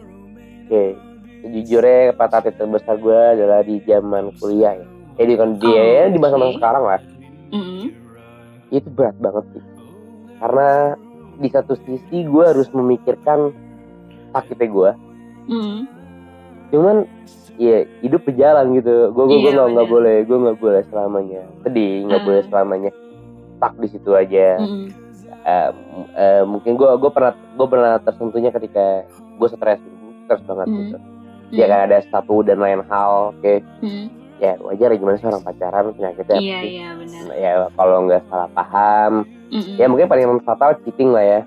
Oke, 0.64 0.94
sejujurnya 1.42 2.14
patah 2.14 2.38
hati 2.38 2.54
terbesar 2.54 2.96
gue 2.96 3.18
adalah 3.34 3.60
di 3.60 3.82
zaman 3.82 4.30
kuliah 4.36 4.74
ya. 4.74 4.86
Jadi 5.18 5.32
kan 5.34 5.50
dia 5.58 6.06
Oh, 6.06 6.08
di 6.08 6.18
masa-masa 6.18 6.48
oke. 6.48 6.56
sekarang 6.56 6.84
lah. 6.84 7.00
Mm-mm. 7.50 7.84
Itu 8.70 8.88
berat 8.88 9.18
banget 9.18 9.44
sih. 9.50 9.64
Karena 10.38 10.94
di 11.36 11.48
satu 11.50 11.74
sisi 11.76 12.18
gue 12.22 12.44
harus 12.46 12.70
memikirkan 12.70 13.50
sakitnya 14.30 14.68
gue. 14.70 14.90
Mm. 15.50 15.78
Cuman 16.70 16.96
ya 17.58 17.82
hidup 18.00 18.22
berjalan 18.22 18.70
gitu. 18.72 19.10
Gue 19.10 19.24
gue 19.26 19.38
Iya, 19.42 19.50
nggak 19.52 19.68
nggak 19.68 19.84
bener. 19.84 19.94
boleh 19.98 20.16
gue 20.22 20.38
nggak 20.38 20.58
boleh 20.58 20.82
selamanya 20.86 21.42
sedih, 21.60 21.94
nggak 22.06 22.16
Hmm. 22.16 22.28
boleh 22.30 22.42
selamanya 22.46 22.90
stuck 23.58 23.74
di 23.76 23.88
situ 23.90 24.10
aja. 24.14 24.48
Mm-mm. 24.56 24.86
Eh, 24.86 24.99
m- 25.68 26.10
eh, 26.12 26.42
mungkin 26.42 26.72
gue 26.74 26.90
gue 26.96 27.10
pernah 27.10 27.32
gue 27.32 27.66
pernah 27.66 27.92
tersentuhnya 27.98 28.50
ketika 28.50 29.04
gue 29.10 29.48
stres 29.48 29.80
stres 30.24 30.42
banget 30.42 30.66
Hmm. 30.66 30.78
gitu. 30.80 30.96
Ya 31.50 31.66
kan 31.66 31.80
ada 31.84 31.98
satu 32.04 32.40
dan 32.40 32.58
lain 32.58 32.82
hal, 32.84 33.32
oke. 33.32 33.54
Mm. 33.80 34.06
ya 34.38 34.56
wajar 34.58 34.88
ya 34.88 34.96
gimana 34.96 35.14
sih 35.14 35.28
orang 35.28 35.44
pacaran 35.44 35.92
penyakitnya 35.92 36.32
Iya 36.34 36.58
iya 36.64 36.88
benar. 36.94 37.22
ya 37.30 37.50
kalau 37.70 38.08
nggak 38.08 38.24
salah 38.24 38.48
paham 38.50 39.28
Mm-mm. 39.46 39.76
ya 39.76 39.84
mungkin 39.84 40.08
paling 40.08 40.24
fatal 40.40 40.80
cheating 40.80 41.12
lah 41.12 41.20
ya 41.20 41.40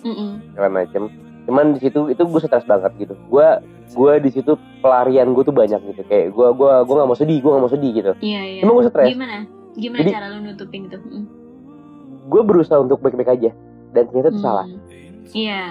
Mm-mm. 0.00 0.40
segala 0.48 0.72
macem 0.74 1.12
cuman 1.44 1.76
di 1.76 1.80
situ 1.82 2.08
itu 2.08 2.22
gue 2.22 2.40
stres 2.40 2.64
banget 2.64 2.96
gitu 2.96 3.12
gue 3.12 3.46
gue 3.90 4.12
di 4.24 4.30
situ 4.32 4.52
pelarian 4.80 5.28
gue 5.28 5.42
tuh 5.42 5.52
banyak 5.52 5.84
gitu 5.84 6.00
kayak 6.02 6.32
gue 6.32 6.48
gue 6.50 6.72
gue 6.80 6.94
nggak 6.96 7.08
mau 7.08 7.18
sedih 7.18 7.38
gue 7.38 7.50
nggak 7.50 7.60
mau 7.60 7.68
sedih 7.68 7.90
gitu 7.92 8.12
Iya 8.16 8.40
iya. 8.40 8.60
emang 8.64 8.74
gue 8.74 8.84
stres 8.88 9.08
Gimana? 9.10 9.36
Gimana 9.70 10.00
Jadi- 10.00 10.10
cara 10.10 10.26
lo 10.26 10.38
nutupin 10.40 10.80
itu? 10.82 10.96
Mm. 10.96 11.24
Gue 12.30 12.40
berusaha 12.40 12.78
untuk 12.78 12.98
baik-baik 13.00 13.30
aja 13.32 13.50
dan 13.90 14.06
ternyata 14.06 14.30
itu 14.30 14.40
salah 14.40 14.66
Mm. 14.66 14.78
Iya. 15.30 15.62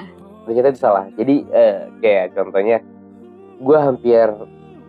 ternyata 0.41 0.67
itu 0.69 0.79
salah 0.79 1.05
jadi 1.13 1.35
eh, 1.49 1.75
kayak 1.97 2.25
contohnya 2.33 2.77
gue 3.57 3.77
hampir 3.77 4.27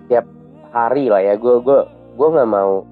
tiap 0.07 0.27
hari 0.69 1.07
lah 1.07 1.21
ya 1.21 1.35
gue 1.35 1.55
gue 1.59 1.79
gue 2.13 2.29
nggak 2.29 2.49
mau 2.49 2.83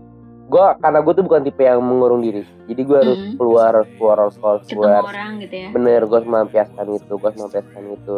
gue 0.48 0.64
karena 0.78 0.98
gue 0.98 1.12
tuh 1.12 1.22
bukan 1.22 1.42
tipe 1.42 1.60
yang 1.60 1.78
mengurung 1.78 2.18
diri 2.20 2.40
jadi 2.64 2.80
gue 2.80 2.98
harus 2.98 3.18
Mm. 3.20 3.34
keluar 3.36 3.74
keluar 3.92 4.18
keluar 4.30 4.58
Ketemu 4.58 4.78
keluar 4.80 5.02
orang 5.04 5.30
gitu 5.38 5.54
ya. 5.56 5.68
bener 5.70 6.00
gue 6.02 6.16
harus 6.16 6.28
melampiaskan 6.28 6.86
itu 6.94 7.12
gue 7.12 7.26
harus 7.26 7.38
melampiaskan 7.38 7.82
itu 7.92 8.16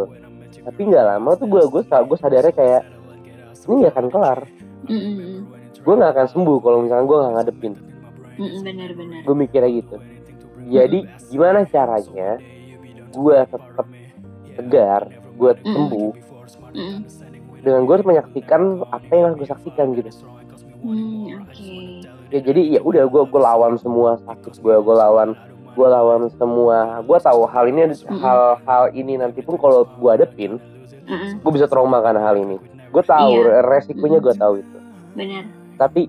tapi 0.60 0.80
nggak 0.84 1.04
lama 1.06 1.30
tuh 1.34 1.46
gue 1.46 1.62
gue 1.66 1.82
gue 1.82 2.18
sadarnya 2.18 2.52
kayak 2.52 2.82
ini 3.62 3.74
nggak 3.78 3.92
akan 3.92 4.06
kelar 4.08 4.38
Mm-mm. 4.82 5.44
gue 5.76 5.94
nggak 5.94 6.12
akan 6.12 6.26
sembuh 6.28 6.56
kalau 6.58 6.78
misalnya 6.80 7.04
gue 7.04 7.16
nggak 7.18 7.32
ngadepin 7.34 7.72
Mm-mm, 8.32 8.60
Benar-benar. 8.62 9.20
gue 9.20 9.34
mikirnya 9.36 9.70
gitu 9.74 9.96
jadi 10.66 10.98
gimana 11.26 11.64
caranya 11.64 12.36
gue 13.10 13.36
tetap 13.42 13.86
tegar 14.52 15.02
gue 15.32 15.52
Mm. 15.56 15.64
sembuh 15.66 16.12
Mm-mm. 16.70 16.96
dengan 17.60 17.80
gue 17.82 17.94
harus 17.94 18.06
menyaksikan 18.06 18.60
apa 18.86 19.10
yang 19.10 19.24
harus 19.26 19.38
gue 19.38 19.48
saksikan 19.48 19.92
gitu 19.94 20.10
Hmm, 20.80 21.44
Oke. 21.44 22.00
ya 22.28 22.40
jadi 22.40 22.60
ya 22.70 22.80
udah 22.80 23.04
gue 23.04 23.22
gue 23.22 23.36
lawan 23.38 23.76
semua 23.76 24.16
sakit 24.18 24.58
gue 24.58 24.74
gue 24.74 24.96
lawan 24.96 25.36
gue 25.70 25.86
lawan 25.86 26.32
semua 26.32 26.78
gue 27.00 27.18
tahu 27.18 27.44
hal 27.44 27.68
ini 27.68 27.92
hal-hal 28.00 28.84
ini 28.90 29.14
nanti 29.14 29.40
pun 29.40 29.54
kalau 29.54 29.84
gue 29.84 30.10
hadepin 30.10 30.56
Mm-mm, 31.04 31.36
gue 31.38 31.52
bisa 31.52 31.66
trauma 31.66 32.00
karena 32.00 32.22
hal 32.22 32.32
ini 32.34 32.56
gue 32.86 33.02
tahu 33.02 33.44
Iya. 33.44 33.60
resikonya 33.62 34.18
gue 34.18 34.34
tahu 34.34 34.54
itu 34.56 34.78
benar 35.12 35.44
tapi 35.76 36.08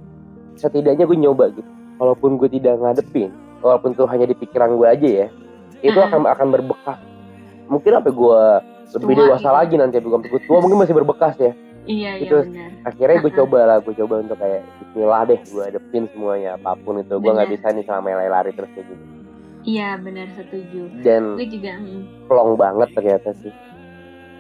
setidaknya 0.56 1.04
gue 1.04 1.18
nyoba 1.18 1.52
gitu 1.52 1.68
walaupun 1.98 2.36
gue 2.36 2.48
tidak 2.50 2.78
ngadepin 2.78 3.28
walaupun 3.62 3.94
itu 3.94 4.04
hanya 4.04 4.26
di 4.26 4.36
pikiran 4.36 4.74
gue 4.74 4.88
aja 4.88 5.08
ya 5.08 5.28
itu 5.80 5.96
Ah. 5.96 6.06
akan 6.08 6.22
akan 6.28 6.48
berbekas. 6.52 7.00
Mungkin 7.66 7.92
apa 7.96 8.10
gue 8.10 8.42
lebih 8.94 9.16
Tua 9.16 9.22
dewasa 9.24 9.42
gitu. 9.44 9.56
lagi 9.56 9.76
nanti 9.78 9.96
gue 9.98 10.12
gue 10.12 10.42
tua 10.44 10.60
mungkin 10.60 10.78
masih 10.78 10.94
berbekas 10.94 11.36
ya. 11.38 11.54
Iya 11.82 12.12
iya 12.14 12.26
Itu- 12.28 12.46
benar. 12.46 12.70
akhirnya 12.84 13.18
gue 13.18 13.32
coba 13.34 13.58
lah 13.64 13.78
gue 13.80 13.94
coba 13.96 14.14
untuk 14.20 14.38
kayak 14.38 14.62
Bismillah 14.78 15.22
deh 15.24 15.40
gue 15.40 15.64
hadepin 15.64 16.04
semuanya 16.10 16.50
apa 16.54 16.78
pun 16.78 17.00
itu 17.00 17.16
gue 17.16 17.32
nggak 17.32 17.50
bisa 17.50 17.68
nih 17.72 17.82
selama 17.82 18.10
lari 18.20 18.52
terus 18.52 18.70
kayak 18.72 18.86
gini. 18.86 19.04
Iya 19.62 19.90
benar 19.98 20.28
setuju. 20.34 20.82
Dan 21.02 21.38
gue 21.38 21.48
juga 21.48 21.72
mm, 21.78 22.28
plong 22.28 22.52
banget 22.54 22.90
ternyata 22.94 23.30
sih 23.38 23.54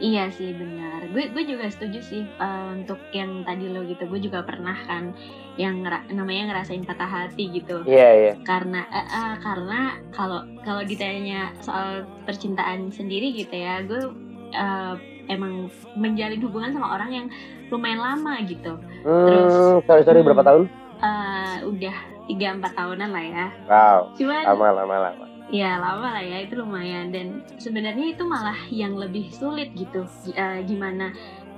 Iya 0.01 0.34
sih 0.34 0.58
benar. 0.58 1.05
Gue 1.13 1.29
gue 1.29 1.43
juga 1.46 1.70
setuju 1.70 2.01
sih 2.01 2.25
eh, 2.25 2.67
untuk 2.74 2.98
yang 3.13 3.46
tadi 3.46 3.70
lo 3.70 3.86
gitu. 3.86 4.10
Gue 4.10 4.17
juga 4.17 4.41
pernah 4.41 4.74
kan 4.89 5.13
yang 5.55 5.86
ngera- 5.86 6.10
namanya 6.10 6.50
ngerasain 6.50 6.81
patah 6.81 7.05
hati 7.05 7.53
gitu. 7.53 7.86
iya 7.86 8.10
iya 8.12 8.34
Karena 8.41 8.81
eh, 8.89 9.05
eh, 9.05 9.34
karena 9.38 9.79
kalau 10.10 10.41
kalau 10.65 10.81
ditanya 10.81 11.53
soal 11.62 12.01
percintaan 12.25 12.89
sendiri 12.89 13.29
gitu 13.31 13.53
ya, 13.53 13.86
gue 13.86 14.10
eh, 14.51 14.93
emang 15.29 15.70
menjalin 15.93 16.41
hubungan 16.41 16.74
sama 16.74 16.98
orang 16.98 17.10
yang 17.13 17.27
lumayan 17.70 18.01
lama 18.01 18.41
gitu. 18.43 18.74
Terus, 19.05 19.53
hmm, 19.53 19.86
sorry 19.86 20.01
sorry 20.01 20.20
hmm. 20.20 20.27
berapa 20.27 20.43
tahun 20.43 20.63
Eh, 21.01 21.58
udah 21.65 21.96
tiga 22.25 22.53
empat 22.53 22.77
tahunan 22.77 23.10
lah 23.10 23.25
ya. 23.25 23.46
wow 23.65 24.00
Cuman 24.13 24.43
lama 24.46 24.67
lama 24.81 24.96
lama 25.10 25.25
Ya 25.51 25.75
lama 25.75 26.08
lah 26.10 26.24
ya 26.24 26.41
itu 26.41 26.55
lumayan 26.55 27.12
dan 27.12 27.27
sebenarnya 27.58 28.15
itu 28.15 28.24
malah 28.24 28.55
yang 28.70 28.96
lebih 28.96 29.27
sulit 29.29 29.75
gitu 29.75 30.08
eh, 30.31 30.63
gimana 30.63 31.12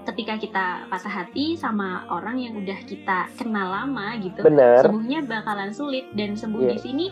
ketika 0.03 0.35
kita 0.35 0.65
patah 0.89 1.23
hati 1.23 1.53
sama 1.53 2.03
orang 2.09 2.35
yang 2.35 2.57
udah 2.57 2.75
kita 2.83 3.29
kenal 3.33 3.69
lama 3.69 4.17
gitu 4.17 4.41
bener 4.41 4.81
sembuhnya 4.81 5.23
bakalan 5.23 5.71
sulit 5.71 6.12
dan 6.12 6.33
sembuh 6.33 6.59
Iya. 6.59 6.71
di 6.73 6.79
sini 6.81 7.05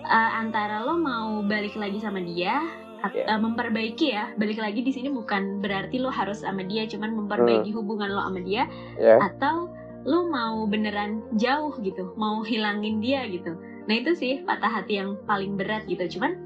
eh, 0.00 0.30
antara 0.36 0.84
lo 0.84 0.94
mau 0.94 1.40
balik 1.42 1.74
lagi 1.74 1.98
sama 1.98 2.20
dia 2.20 2.60
at- 3.00 3.10
Iya. 3.10 3.26
eh, 3.26 3.40
memperbaiki 3.40 4.06
ya 4.06 4.30
balik 4.34 4.60
lagi 4.60 4.80
di 4.80 4.92
sini 4.92 5.08
bukan 5.08 5.58
berarti 5.58 5.96
lo 5.96 6.12
harus 6.12 6.44
sama 6.44 6.62
dia 6.62 6.84
cuman 6.84 7.10
memperbaiki 7.16 7.72
Hmm. 7.72 7.78
hubungan 7.80 8.12
lo 8.12 8.22
sama 8.22 8.38
dia 8.38 8.68
ya 8.96 9.16
atau 9.18 9.72
lu 10.04 10.28
mau 10.28 10.62
beneran 10.64 11.24
jauh 11.34 11.74
gitu, 11.80 12.14
mau 12.14 12.40
hilangin 12.40 13.02
dia 13.02 13.26
gitu. 13.26 13.58
Nah 13.88 13.94
itu 13.96 14.12
sih 14.12 14.44
patah 14.44 14.68
hati 14.68 15.00
yang 15.00 15.16
paling 15.24 15.56
berat 15.56 15.88
gitu. 15.88 16.20
Cuman 16.20 16.36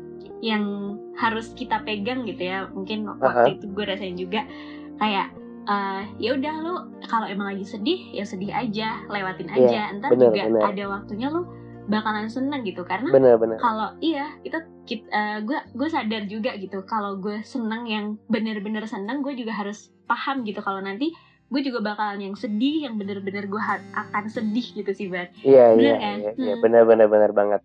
yang 0.43 0.63
harus 1.19 1.51
kita 1.59 1.83
pegang 1.83 2.23
gitu 2.27 2.47
ya, 2.47 2.71
mungkin 2.71 3.07
waktu 3.19 3.59
itu 3.59 3.67
gue 3.71 3.85
rasain 3.85 4.15
juga 4.15 4.47
kayak 5.03 5.35
eh, 5.67 6.03
ya 6.23 6.39
udah 6.39 6.55
lu 6.63 6.75
kalau 7.11 7.27
emang 7.27 7.55
lagi 7.55 7.67
sedih 7.67 8.15
ya 8.15 8.23
sedih 8.23 8.55
aja, 8.55 9.03
lewatin 9.11 9.51
Iya, 9.51 9.59
aja. 9.67 9.83
Ntar 9.99 10.11
bener, 10.15 10.31
juga 10.31 10.43
bener. 10.47 10.63
ada 10.71 10.85
waktunya 10.99 11.27
lu 11.31 11.43
bakalan 11.91 12.31
seneng 12.31 12.63
gitu 12.63 12.87
karena 12.87 13.11
kalau 13.59 13.91
iya 13.99 14.39
kita 14.47 14.63
gue 15.43 15.59
gue 15.75 15.89
sadar 15.91 16.31
juga 16.31 16.55
gitu 16.55 16.87
kalau 16.87 17.19
gue 17.19 17.43
seneng 17.43 17.91
yang 17.91 18.07
bener-bener 18.31 18.87
seneng 18.87 19.19
gue 19.19 19.35
juga 19.35 19.51
harus 19.51 19.91
paham 20.07 20.47
gitu 20.47 20.63
kalau 20.63 20.79
nanti 20.79 21.11
gue 21.53 21.61
juga 21.63 21.79
bakalan 21.85 22.19
yang 22.23 22.35
sedih 22.35 22.89
yang 22.89 22.97
bener-bener 22.97 23.45
gue 23.45 23.63
akan 23.93 24.25
sedih 24.27 24.65
gitu 24.73 24.91
sih 24.91 25.07
Bar 25.07 25.29
iya 25.39 25.71
bener 25.71 25.85
iya 25.85 25.95
kan? 25.95 26.17
iya 26.19 26.31
iya 26.33 26.53
Hmm. 26.53 26.63
bener 26.65 26.83
bener 26.83 27.07
bener 27.07 27.31
banget 27.31 27.61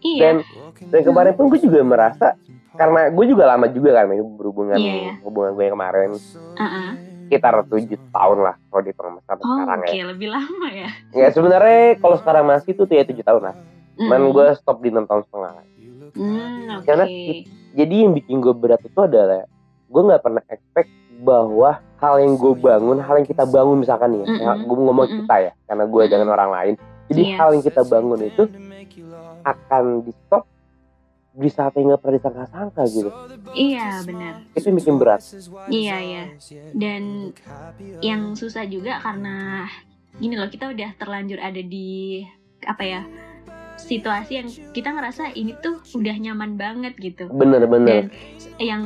iya 0.00 0.20
dan 0.20 0.34
dan 0.86 1.00
kemarin 1.00 1.32
pun 1.32 1.48
gue 1.48 1.58
juga 1.58 1.80
merasa 1.80 2.36
karena 2.72 3.08
gue 3.08 3.24
juga 3.26 3.44
lama 3.46 3.66
juga 3.66 3.90
kan 3.94 4.08
berhubungan 4.08 4.76
Iya, 4.76 4.92
iya. 4.94 5.12
hubungan 5.22 5.52
gue 5.52 5.64
yang 5.64 5.74
kemarin 5.74 6.10
Uh-uh. 6.54 6.90
sekitar 7.24 7.54
tujuh 7.64 8.00
tahun 8.10 8.38
lah 8.42 8.54
kalau 8.66 8.82
dihitung 8.82 9.16
sampai 9.22 9.42
oh 9.42 9.56
sekarang 9.56 9.80
oke 9.80 9.88
ya 9.90 10.04
lebih 10.06 10.28
lama 10.28 10.68
ya 10.68 10.88
ya 11.10 11.26
sebenarnya 11.32 11.96
kalau 11.96 12.16
sekarang 12.16 12.44
masih 12.44 12.72
tuh 12.72 12.84
ya 12.86 13.02
tujuh 13.02 13.24
tahun 13.24 13.42
lah 13.48 13.56
cuman 13.94 14.20
Mm. 14.22 14.32
gue 14.32 14.46
stop 14.54 14.80
di 14.80 14.88
enam 14.88 15.04
tahun 15.04 15.24
setengah 15.24 15.52
Hmm, 16.12 16.68
oke 16.76 16.84
karena 16.84 17.04
jadi 17.72 17.94
yang 18.04 18.12
bikin 18.12 18.36
gue 18.38 18.52
berat 18.52 18.80
itu 18.80 18.96
adalah 18.98 19.48
gue 19.86 20.02
nggak 20.02 20.20
pernah 20.20 20.44
expect 20.46 20.92
bahwa 21.22 21.78
hal 22.02 22.14
yang 22.18 22.34
gue 22.34 22.52
bangun 22.58 22.98
hal 22.98 23.14
yang 23.14 23.28
kita 23.28 23.46
bangun 23.46 23.78
misalkan 23.78 24.10
nih 24.10 24.26
ya, 24.26 24.58
Mm-mm. 24.58 24.66
gue 24.66 24.76
ngomong 24.76 25.06
kita 25.06 25.34
ya 25.38 25.52
karena 25.64 25.84
gue 25.86 26.02
dengan 26.10 26.28
orang 26.30 26.50
lain. 26.50 26.74
Jadi 27.06 27.22
Iya. 27.22 27.36
hal 27.38 27.48
yang 27.54 27.62
kita 27.62 27.82
bangun 27.86 28.20
itu 28.20 28.42
akan 29.42 29.84
di 30.02 30.12
stop 30.12 30.44
di 31.32 31.48
saat 31.48 31.72
yang 31.74 31.88
nggak 31.88 32.00
pernah 32.02 32.16
disangka-sangka 32.18 32.82
gitu. 32.90 33.10
Iya 33.54 34.04
benar. 34.04 34.34
Itu 34.52 34.64
yang 34.68 34.76
bikin 34.76 34.94
berat. 34.98 35.20
Iya 35.68 35.96
iya. 35.98 36.24
Dan 36.74 37.32
yang 38.02 38.34
susah 38.34 38.66
juga 38.66 39.00
karena 39.00 39.64
gini 40.12 40.36
loh 40.36 40.50
kita 40.50 40.68
udah 40.68 40.90
terlanjur 40.98 41.40
ada 41.40 41.56
di 41.56 42.20
apa 42.62 42.82
ya 42.84 43.00
situasi 43.82 44.32
yang 44.38 44.48
kita 44.70 44.94
ngerasa 44.94 45.34
ini 45.34 45.58
tuh 45.58 45.82
udah 45.98 46.14
nyaman 46.14 46.54
banget 46.54 46.94
gitu. 47.02 47.26
Bener-bener 47.28 47.86
dan 47.86 48.04
yang 48.62 48.82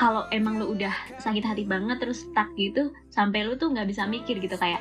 kalau 0.00 0.24
emang 0.32 0.56
lu 0.56 0.72
udah 0.72 0.92
sakit 1.20 1.44
hati 1.44 1.64
banget 1.68 2.00
terus 2.00 2.24
stuck 2.24 2.48
gitu 2.56 2.88
sampai 3.12 3.44
lu 3.44 3.54
tuh 3.60 3.68
nggak 3.68 3.86
bisa 3.88 4.08
mikir 4.08 4.40
gitu. 4.40 4.56
Kayak 4.56 4.80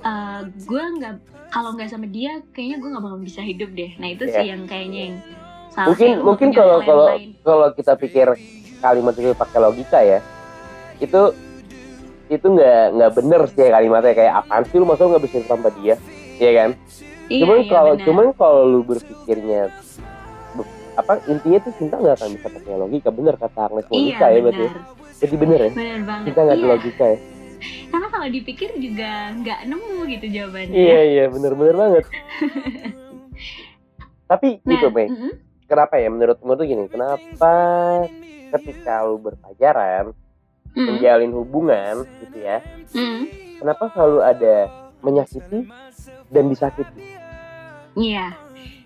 eh 0.00 0.40
gue 0.48 0.84
nggak 1.00 1.14
kalau 1.50 1.74
nggak 1.74 1.88
sama 1.90 2.06
dia 2.06 2.44
kayaknya 2.52 2.76
gue 2.80 2.88
nggak 2.92 3.04
bakal 3.04 3.20
bisa 3.20 3.40
hidup 3.40 3.72
deh. 3.72 3.90
Nah 3.96 4.08
itu 4.12 4.28
sih 4.28 4.46
yang 4.46 4.68
kayaknya 4.68 5.00
yang 5.10 5.16
salah 5.72 5.88
mungkin 5.92 6.10
mungkin 6.20 6.48
kalau 6.52 6.78
kalau 6.84 7.06
kalau 7.44 7.68
kita 7.72 7.92
pikir 7.96 8.26
kalimat 8.84 9.14
itu 9.16 9.32
pakai 9.36 9.58
logika 9.60 10.00
ya 10.02 10.18
itu 11.00 11.32
itu 12.30 12.46
nggak 12.46 12.84
nggak 12.94 13.10
bener 13.16 13.42
sih 13.48 13.64
ya 13.64 13.70
kalimatnya. 13.80 14.12
Kayak 14.14 14.34
apaan 14.44 14.62
sih 14.68 14.76
lu? 14.76 14.84
Masa 14.84 15.08
nggak 15.08 15.24
bisa 15.24 15.34
hidup 15.40 15.50
tanpa 15.56 15.68
dia? 15.80 15.94
Iya 16.40 16.52
kan 16.56 16.70
Iya, 17.30 17.46
cuman 17.46 17.58
iya, 17.62 17.70
kalau 17.70 17.94
cuman 17.94 18.26
kalau 18.34 18.62
lu 18.66 18.80
berpikirnya 18.82 19.70
be- 20.58 20.72
apa 20.98 21.22
intinya 21.30 21.58
tuh 21.62 21.72
cinta 21.78 21.94
nggak 22.02 22.18
akan 22.18 22.30
bisa 22.34 22.48
pakai 22.50 22.74
logika. 22.74 23.08
Bener 23.14 23.34
kata 23.38 23.70
Agnes 23.70 23.86
iya 23.86 23.94
Monica 23.94 24.26
ya 24.26 24.38
berarti 24.42 24.64
benar. 24.66 24.82
Jadi 25.20 25.34
bener 25.38 25.58
ya? 25.60 25.70
Benar 25.70 26.00
banget. 26.02 26.26
Cinta 26.26 26.40
nggak 26.42 26.58
iya. 26.58 26.66
logika 26.66 27.04
ya? 27.06 27.18
Karena 27.90 28.06
kalau 28.10 28.28
dipikir 28.32 28.70
juga 28.82 29.10
nggak 29.38 29.60
nemu 29.70 29.96
gitu 30.10 30.26
jawabannya. 30.26 30.74
Iya 30.74 31.00
iya 31.06 31.24
bener 31.30 31.52
bener 31.54 31.74
banget. 31.78 32.04
Tapi 34.30 34.48
nah 34.62 34.70
gitu 34.74 34.86
Mei 34.90 35.06
mm-mm, 35.06 35.32
kenapa 35.70 35.94
ya? 36.02 36.08
Menurutmu 36.10 36.50
tuh 36.58 36.66
gini 36.66 36.84
kenapa 36.90 37.54
ketika 38.50 39.06
lu 39.06 39.22
berpacaran 39.22 40.10
mm, 40.74 40.86
menjalin 40.86 41.32
hubungan 41.34 41.94
gitu 42.26 42.38
ya 42.42 42.58
mm. 42.94 43.22
kenapa 43.62 43.90
selalu 43.94 44.18
ada 44.22 44.54
menyakiti 45.00 45.66
dan 46.30 46.44
disakiti 46.50 47.19
Iya. 48.00 48.32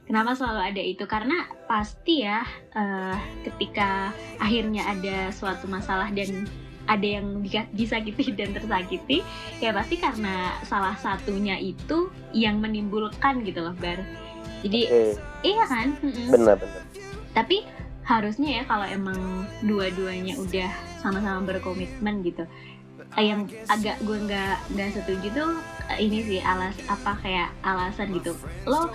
Kenapa 0.04 0.36
selalu 0.36 0.60
ada 0.74 0.82
itu? 0.84 1.04
Karena 1.08 1.48
pasti 1.64 2.26
ya 2.26 2.44
eh, 2.76 3.16
ketika 3.46 4.12
akhirnya 4.36 4.84
ada 4.84 5.32
suatu 5.32 5.64
masalah 5.64 6.12
dan 6.12 6.44
ada 6.84 7.06
yang 7.06 7.40
di- 7.40 7.70
disakiti 7.72 8.32
dan 8.38 8.52
tersakiti, 8.52 9.24
ya 9.62 9.72
pasti 9.72 9.96
karena 9.96 10.52
salah 10.68 10.92
satunya 11.00 11.56
itu 11.56 12.12
yang 12.36 12.60
menimbulkan 12.60 13.40
gitu 13.48 13.64
loh, 13.64 13.72
Bar. 13.80 14.04
Jadi 14.60 14.80
oke 14.88 15.16
iya 15.44 15.64
kan? 15.64 15.96
Mm-mm. 16.00 16.28
bener 16.32 16.56
bener 16.60 16.82
Tapi 17.32 17.64
harusnya 18.04 18.60
ya 18.60 18.62
kalau 18.68 18.84
emang 18.84 19.48
dua-duanya 19.64 20.36
udah 20.36 20.68
sama-sama 21.00 21.40
berkomitmen 21.48 22.20
gitu. 22.20 22.44
Eh, 23.16 23.32
yang 23.32 23.48
agak 23.72 23.96
gue 24.04 24.18
nggak 24.20 24.56
nggak 24.76 24.88
setuju 24.92 25.28
tuh 25.32 25.52
ini 26.00 26.18
sih 26.24 26.40
alas 26.40 26.74
apa 26.88 27.18
kayak 27.22 27.48
alasan 27.62 28.14
gitu. 28.16 28.34
Lo 28.66 28.90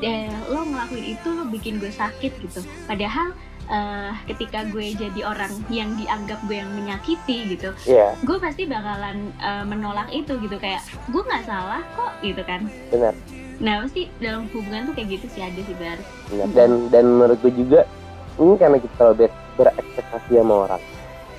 eh, 0.00 0.32
lo 0.50 0.66
ngelakuin 0.66 1.16
itu 1.18 1.28
lo 1.32 1.44
bikin 1.48 1.78
gue 1.78 1.92
sakit 1.92 2.32
gitu. 2.42 2.60
Padahal 2.88 3.36
eh, 3.70 4.10
ketika 4.30 4.66
gue 4.68 4.96
jadi 4.96 5.20
orang 5.22 5.52
yang 5.68 5.94
dianggap 5.94 6.40
gue 6.48 6.58
yang 6.58 6.72
menyakiti 6.74 7.56
gitu 7.56 7.70
iya. 7.86 8.16
gue 8.26 8.36
pasti 8.40 8.66
bakalan 8.66 9.30
eh, 9.38 9.64
menolak 9.68 10.08
itu 10.10 10.36
gitu. 10.40 10.56
Kayak 10.58 10.82
gue 11.10 11.22
nggak 11.22 11.44
salah 11.46 11.82
kok 11.94 12.12
gitu 12.24 12.42
kan. 12.42 12.66
Benar. 12.90 13.14
Nah 13.62 13.86
pasti 13.86 14.10
dalam 14.18 14.50
hubungan 14.50 14.90
tuh 14.90 14.94
kayak 14.98 15.20
gitu 15.20 15.26
sih 15.38 15.42
ada 15.44 15.60
sih 15.62 15.76
bar. 15.78 15.98
Benar. 16.32 16.46
Dan 16.56 16.70
dan 16.90 17.04
menurut 17.06 17.38
gue 17.44 17.52
juga 17.54 17.86
ini 18.40 18.56
karena 18.56 18.80
kita 18.80 18.94
terlalu 18.96 19.16
ber- 19.28 19.40
berekspektasi 19.60 20.40
sama 20.40 20.54
orang 20.66 20.82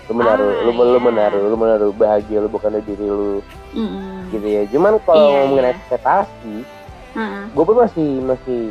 lu 0.04 0.14
menaruh 0.14 0.50
Ah, 0.52 0.62
lu, 0.62 0.72
lu 0.74 0.84
iya. 0.90 1.00
menaruh 1.00 1.44
lu 1.46 1.56
menaruh 1.56 1.92
bahagia 1.92 2.38
lu 2.40 2.48
bukan 2.48 2.72
dari 2.72 2.84
diri 2.84 3.06
lu 3.06 3.40
Mm-mm. 3.72 4.30
gitu 4.30 4.44
ya 4.46 4.62
cuman 4.68 5.00
kalau 5.02 5.24
Iya, 5.24 5.36
ngomongin 5.40 5.64
iya. 5.64 5.72
ekspektasi 5.74 6.56
Heeh. 7.14 7.44
gue 7.50 7.64
pun 7.64 7.78
masih 7.78 8.10
masih 8.22 8.62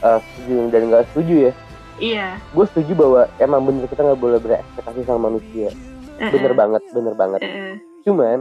eh, 0.00 0.18
setuju 0.20 0.54
dan 0.68 0.82
nggak 0.88 1.04
setuju 1.08 1.34
ya 1.40 1.52
iya 1.98 2.26
gue 2.48 2.64
setuju 2.66 2.92
bahwa 2.94 3.20
emang 3.36 3.60
bener 3.62 3.86
kita 3.86 4.02
nggak 4.02 4.18
boleh 4.18 4.38
berekspektasi 4.38 5.00
sama 5.02 5.28
manusia 5.28 5.68
Heeh. 6.16 6.30
bener 6.30 6.52
banget 6.52 6.82
bener 6.90 7.14
banget 7.14 7.40
Heeh. 7.40 7.74
cuman 8.02 8.38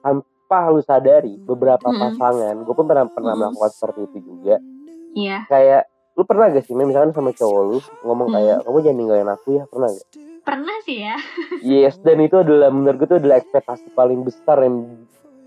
tanpa 0.00 0.60
lu 0.68 0.80
sadari 0.80 1.38
beberapa 1.38 1.84
Mm-mm. 1.84 2.00
pasangan 2.10 2.54
gue 2.58 2.74
pun 2.74 2.84
pernah 2.84 3.06
pernah 3.06 3.32
Mm-mm. 3.32 3.50
melakukan 3.50 3.70
seperti 3.70 4.00
itu 4.04 4.18
juga 4.24 4.56
iya 5.14 5.46
kayak 5.46 5.82
lu 6.14 6.26
pernah 6.26 6.50
gak 6.50 6.64
sih 6.64 6.74
misalkan 6.74 7.12
sama 7.12 7.30
cowok 7.30 7.62
lu 7.64 7.78
ngomong 8.02 8.26
Hmm. 8.26 8.36
kayak 8.36 8.56
kamu 8.60 8.78
jangan 8.80 8.96
ninggalin 8.96 9.30
aku 9.30 9.48
ya 9.52 9.62
pernah 9.64 9.88
gak 9.88 10.08
pernah 10.48 10.76
sih 10.82 11.04
ya. 11.04 11.16
Yes 11.60 12.00
dan 12.00 12.18
itu 12.18 12.40
adalah 12.40 12.72
menurut 12.72 12.96
gue 12.96 13.06
itu 13.06 13.16
adalah 13.18 13.36
ekspektasi 13.36 13.92
paling 13.92 14.24
besar 14.24 14.56
yang 14.58 14.96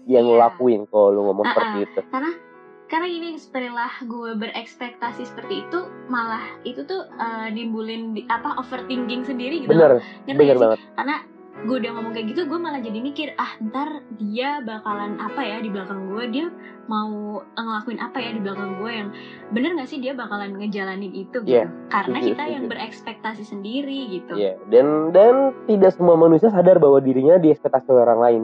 yang 0.06 0.28
Iya. 0.28 0.38
lakuin 0.40 0.86
kalau 0.86 1.10
lu 1.10 1.22
ngomong 1.26 1.46
Ah, 1.46 1.52
seperti 1.52 1.76
ah. 1.76 1.86
itu. 1.88 2.00
Karena 2.08 2.32
karena 2.86 3.08
gini 3.08 3.30
setelah 3.36 3.92
gue 4.04 4.32
berekspektasi 4.36 5.24
seperti 5.24 5.64
itu 5.64 5.80
malah 6.06 6.44
itu 6.62 6.84
tuh 6.84 7.08
eh, 7.08 7.48
nimbulin 7.50 8.14
di- 8.14 8.28
apa 8.28 8.60
overthinking 8.60 9.24
sendiri 9.24 9.64
gitu. 9.64 9.72
Bener 9.72 10.04
bener 10.28 10.58
banget. 10.60 10.80
Karena 10.94 11.16
gue 11.62 11.76
udah 11.78 11.92
ngomong 11.94 12.12
kayak 12.12 12.34
gitu 12.34 12.50
gue 12.50 12.58
malah 12.58 12.82
jadi 12.82 13.00
mikir 13.00 13.38
ah 13.38 13.54
ntar 13.70 14.02
dia 14.18 14.66
bakalan 14.66 15.22
apa 15.22 15.42
ya 15.42 15.58
di 15.62 15.70
belakang 15.70 16.10
gue 16.10 16.24
dia 16.28 16.48
mau 16.90 17.38
ngelakuin 17.54 18.02
apa 18.02 18.18
ya 18.18 18.34
di 18.34 18.42
belakang 18.42 18.82
gue 18.82 18.92
yang 18.92 19.10
bener 19.54 19.78
gak 19.78 19.86
sih 19.86 20.02
dia 20.02 20.18
bakalan 20.18 20.58
ngejalanin 20.58 21.14
itu 21.14 21.38
gitu 21.40 21.54
Iya, 21.54 21.70
karena 21.88 22.18
kita 22.34 22.44
yang 22.50 22.66
berekspektasi 22.66 23.46
sendiri 23.46 24.10
gitu 24.10 24.34
Iya, 24.34 24.58
dan 24.74 25.14
dan 25.14 25.54
tidak 25.70 25.94
semua 25.94 26.18
manusia 26.18 26.50
sadar 26.50 26.82
bahwa 26.82 26.98
dirinya 26.98 27.38
diekspektasi 27.38 27.86
oleh 27.90 28.04
orang 28.04 28.22
lain. 28.22 28.42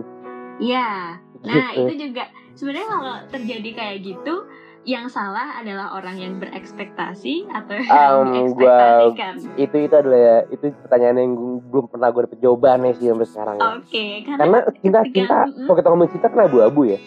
Iya. 0.57 1.17
Nah, 1.41 1.69
Gitu. 1.73 1.85
itu 1.85 1.93
juga 2.09 2.23
sebenarnya 2.53 2.89
kalau 2.89 3.15
terjadi 3.29 3.69
kayak 3.73 3.97
gitu, 4.01 4.35
yang 4.87 5.11
salah 5.11 5.59
adalah 5.59 5.99
orang 5.99 6.15
yang 6.15 6.33
berekspektasi 6.39 7.51
atau 7.51 7.75
yang 7.75 8.23
Um, 8.23 8.55
gua-. 8.55 9.11
Itu 9.59 9.75
itu 9.83 9.91
adalah 9.91 10.47
itu 10.47 10.71
pertanyaan 10.87 11.17
yang 11.19 11.33
belum 11.67 11.91
pernah 11.91 12.07
gue 12.15 12.23
dapet 12.23 12.39
jawabannya 12.39 12.95
sih 12.95 13.11
sampai 13.11 13.27
sekarang. 13.27 13.55
ya. 13.59 13.67
Oke, 13.75 14.05
karena, 14.23 14.39
Karena 14.39 14.59
cinta 14.79 14.99
cinta, 15.11 15.37
mm-mm. 15.43 15.67
kalau 15.67 15.75
kita 15.75 15.87
ngomong 15.91 16.09
cinta 16.15 16.27
kan 16.31 16.39
abu-abu 16.47 16.81
ya. 16.87 16.99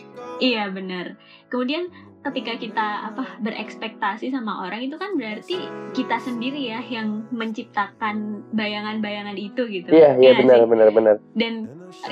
iya 0.44 0.68
benar. 0.68 1.16
Kemudian 1.48 1.88
ketika 2.20 2.52
kita 2.60 2.86
apa 3.08 3.24
berekspektasi 3.40 4.28
sama 4.28 4.68
orang 4.68 4.84
itu 4.84 5.00
kan 5.00 5.16
berarti 5.16 5.56
kita 5.96 6.20
sendiri 6.20 6.68
ya 6.68 6.84
yang 6.84 7.24
menciptakan 7.32 8.44
bayangan-bayangan 8.52 9.40
itu 9.40 9.64
gitu. 9.72 9.88
Iya, 9.88 10.20
iya 10.20 10.36
nggak 10.36 10.40
benar 10.44 10.58
sih? 10.60 10.68
benar 10.68 10.88
benar. 10.92 11.14
Dan 11.32 11.52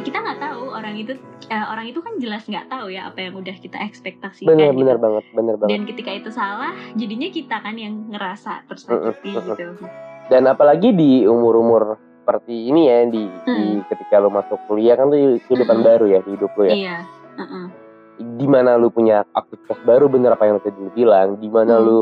kita 0.01 0.17
nggak 0.17 0.41
tahu 0.41 0.63
orang 0.73 0.95
itu 0.97 1.13
eh, 1.53 1.67
orang 1.69 1.87
itu 1.93 2.01
kan 2.01 2.17
jelas 2.17 2.49
nggak 2.49 2.73
tahu 2.73 2.89
ya 2.89 3.13
apa 3.13 3.21
yang 3.21 3.37
udah 3.37 3.57
kita 3.61 3.77
ekspektasikan. 3.85 4.49
Benar 4.49 4.73
gitu. 4.73 4.81
benar 4.81 4.97
banget, 4.97 5.25
benar 5.37 5.55
banget. 5.61 5.71
dan 5.77 5.81
ketika 5.85 6.11
itu 6.17 6.31
salah 6.33 6.73
jadinya 6.97 7.29
kita 7.29 7.57
kan 7.61 7.77
yang 7.77 7.95
ngerasa 8.09 8.65
tersakiti 8.65 9.37
Mm-mm, 9.37 9.55
gitu 9.61 9.85
Dan 10.33 10.45
apalagi 10.45 10.93
di 10.93 11.25
umur-umur 11.25 11.97
seperti 12.25 12.69
ini 12.69 12.89
ya 12.89 13.05
di, 13.09 13.25
di 13.29 13.81
Mm. 13.81 13.89
ketika 13.89 14.21
lu 14.21 14.29
masuk 14.29 14.57
kuliah 14.69 14.97
kan 14.97 15.09
tuh 15.09 15.37
kehidupan 15.45 15.81
Mm-mm. 15.81 15.89
baru 15.89 16.05
ya 16.09 16.19
di 16.25 16.31
hidup 16.33 16.53
lu 16.57 16.65
ya. 16.65 16.73
iya 16.73 16.97
uh-uh. 17.37 17.88
Di 18.19 18.47
mana 18.47 18.75
lu 18.75 18.89
punya 18.89 19.23
aktivitas 19.31 19.79
baru 19.83 20.07
bener 20.07 20.35
apa 20.35 20.45
yang 20.45 20.59
tadi 20.59 20.75
lu 20.75 20.91
bilang 20.91 21.39
di 21.39 21.47
mana 21.47 21.79
Hmm. 21.79 21.87
lu 21.87 21.97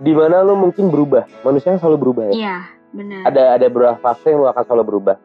di 0.00 0.12
mana 0.12 0.40
lu 0.40 0.54
mungkin 0.54 0.88
berubah 0.88 1.24
manusia 1.40 1.70
kan 1.70 1.78
selalu 1.78 1.98
berubah 2.00 2.24
ya 2.28 2.34
iya 2.34 2.56
benar 2.90 3.22
ada 3.24 3.42
ada 3.54 3.66
beberapa 3.66 3.96
fase 3.96 4.28
yang 4.28 4.42
lu 4.42 4.48
akan 4.48 4.64
selalu 4.64 4.84
berubah 4.86 5.16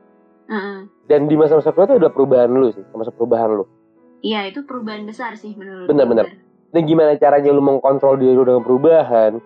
Uh-uh. 0.45 0.85
dan 1.07 1.25
di 1.25 1.33
masa-masa 1.33 1.69
kuliah 1.69 1.89
itu 1.89 1.97
ada 1.97 2.09
perubahan 2.09 2.49
lu 2.49 2.69
sih 2.69 2.85
masa 2.93 3.09
perubahan 3.09 3.49
lu 3.49 3.65
iya 4.21 4.45
itu 4.45 4.61
perubahan 4.61 5.01
besar 5.03 5.33
sih 5.33 5.57
menurut 5.57 5.89
Benar, 5.89 6.05
gue. 6.05 6.11
benar. 6.13 6.25
dan 6.69 6.81
gimana 6.85 7.11
caranya 7.15 7.49
lu 7.49 7.61
mengkontrol 7.61 8.15
diri 8.15 8.31
lu 8.31 8.45
dengan 8.45 8.61
perubahan 8.61 9.41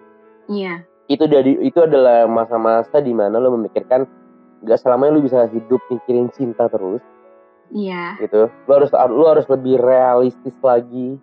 iya 0.52 0.84
itu 1.08 1.24
dari 1.26 1.56
itu 1.64 1.80
adalah 1.80 2.28
masa-masa 2.28 3.00
di 3.00 3.14
mana 3.14 3.40
lu 3.40 3.56
memikirkan 3.56 4.04
gak 4.62 4.76
selamanya 4.76 5.16
lu 5.16 5.24
bisa 5.24 5.48
hidup 5.48 5.80
mikirin 5.88 6.28
cinta 6.30 6.68
terus 6.68 7.00
iya. 7.74 8.18
Gitu. 8.22 8.50
Lu 8.50 8.72
harus 8.72 8.92
lu 8.92 9.26
harus 9.26 9.46
lebih 9.50 9.80
realistis 9.80 10.56
lagi. 10.62 11.18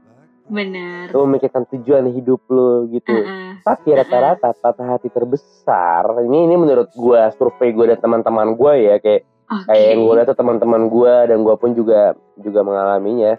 Benar 0.46 1.10
lu 1.10 1.26
memikirkan 1.26 1.66
tujuan 1.74 2.06
hidup 2.14 2.38
lu 2.46 2.86
gitu. 2.94 3.10
Uh-uh. 3.10 3.58
tapi 3.66 3.98
rata-rata 3.98 4.54
patah 4.54 4.94
hati 4.94 5.10
terbesar 5.10 6.06
ini 6.22 6.46
ini 6.46 6.54
menurut 6.54 6.94
gua 6.94 7.34
survei 7.34 7.74
gua 7.74 7.90
dan 7.90 7.98
teman-teman 7.98 8.54
gua 8.54 8.78
ya 8.78 9.02
kayak 9.02 9.26
oke. 9.50 9.66
kayak 9.66 9.86
yang 9.90 10.00
gua 10.06 10.14
lihat 10.22 10.28
tuh 10.30 10.38
teman-teman 10.38 10.82
gua 10.86 11.26
dan 11.26 11.42
gua 11.42 11.58
pun 11.58 11.74
juga 11.74 12.14
juga 12.38 12.62
mengalaminya. 12.62 13.34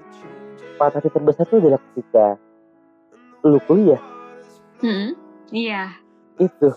Patah 0.75 0.99
hati 0.99 1.09
terbesar 1.09 1.47
itu 1.47 1.55
adalah 1.63 1.79
ketika 1.91 2.35
lu 3.47 3.59
kuliah. 3.63 4.01
Mm-mm. 4.83 5.15
iya. 5.55 5.95
Itu. 6.37 6.69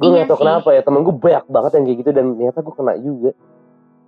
Gue 0.00 0.08
Iya 0.16 0.24
nggak 0.24 0.32
tahu 0.32 0.38
sih. 0.40 0.42
kenapa 0.48 0.68
ya 0.72 0.80
temen 0.80 1.04
gue 1.04 1.12
banyak 1.12 1.44
banget 1.44 1.70
yang 1.76 1.84
kayak 1.84 1.98
gitu 2.00 2.10
dan 2.16 2.24
ternyata 2.32 2.58
gue 2.64 2.72
kena 2.72 2.94
juga. 2.96 3.30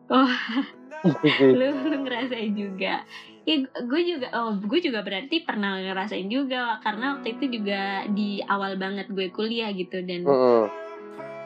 Oh. 0.09 0.33
sih 1.03 1.53
lu 1.53 1.67
lu 1.87 1.97
ngerasain 2.07 2.53
juga 2.55 3.03
ya 3.43 3.57
gue 3.67 4.01
juga 4.07 4.27
oh 4.39 4.55
gue 4.55 4.79
juga 4.79 5.03
berarti 5.03 5.43
pernah 5.43 5.83
ngerasain 5.83 6.31
juga 6.31 6.79
karena 6.79 7.19
waktu 7.19 7.35
itu 7.35 7.59
juga 7.59 8.07
di 8.07 8.39
awal 8.47 8.79
banget 8.79 9.11
gue 9.11 9.35
kuliah 9.35 9.75
gitu 9.75 9.99
dan 10.07 10.23
Mm-mm. 10.23 10.71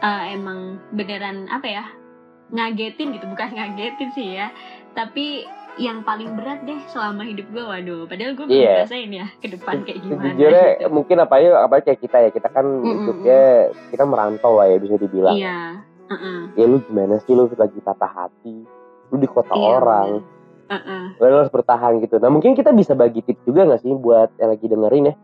eh, 0.00 0.24
emang 0.36 0.76
beneran 0.92 1.48
apa 1.48 1.64
ya 1.64 1.84
ngagetin 2.52 3.16
gitu 3.16 3.26
bukan 3.26 3.48
ngagetin 3.48 4.12
sih 4.12 4.36
ya 4.36 4.52
tapi 4.92 5.48
yang 5.76 6.00
paling 6.04 6.32
berat 6.36 6.64
deh 6.64 6.80
selama 6.88 7.20
hidup 7.20 7.44
gue 7.52 7.60
waduh 7.60 8.08
padahal 8.08 8.32
gue 8.32 8.44
belum 8.48 8.60
Iya. 8.60 8.72
ngerasain 8.84 9.10
ya 9.12 9.26
ke 9.40 9.46
depan 9.52 9.84
kayak 9.84 9.98
gimana 10.00 10.32
sejujurnya 10.32 10.64
gitu. 10.80 10.88
mungkin 10.88 11.16
apa 11.20 11.34
ya 11.36 11.48
apa 11.60 11.74
kayak 11.84 12.00
kita 12.00 12.16
ya 12.28 12.30
kita 12.32 12.48
kan 12.48 12.64
Mm-mm. 12.64 12.96
hidupnya 13.04 13.40
kita 13.92 14.04
merantau 14.04 14.56
lah 14.56 14.68
ya 14.68 14.76
bisa 14.80 14.96
dibilang 14.96 15.36
iya 15.36 15.80
uh-uh. 16.08 16.40
ya 16.56 16.64
lu 16.64 16.80
gimana 16.80 17.20
sih 17.24 17.32
lu 17.32 17.48
lagi 17.52 17.76
patah 17.80 18.08
hati 18.08 18.64
lu 19.08 19.16
di 19.16 19.28
kota 19.28 19.52
Iya, 19.52 19.66
orang 19.78 20.08
Uh-uh. 20.66 21.04
lu 21.22 21.36
harus 21.38 21.52
bertahan 21.52 22.02
gitu 22.02 22.18
nah 22.18 22.26
mungkin 22.26 22.52
kita 22.52 22.74
bisa 22.74 22.92
bagi 22.92 23.22
tips 23.22 23.42
juga 23.46 23.66
gak 23.66 23.82
sih 23.82 23.94
buat 23.94 24.34
yang 24.36 24.50
lagi 24.50 24.66
dengerin 24.66 25.10
ya 25.10 25.14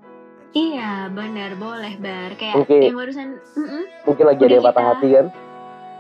iya 0.53 0.93
benar 1.11 1.57
boleh 1.57 1.95
bar 1.99 2.31
kayak 2.37 2.63
Oke. 2.63 2.79
yang 2.79 2.95
barusan 2.95 3.41
mm-mm. 3.57 3.85
mungkin 4.07 4.25
lagi 4.29 4.41
ada 4.45 4.55
yang 4.55 4.67
patah 4.67 4.87
hati 4.95 5.09
kan 5.13 5.27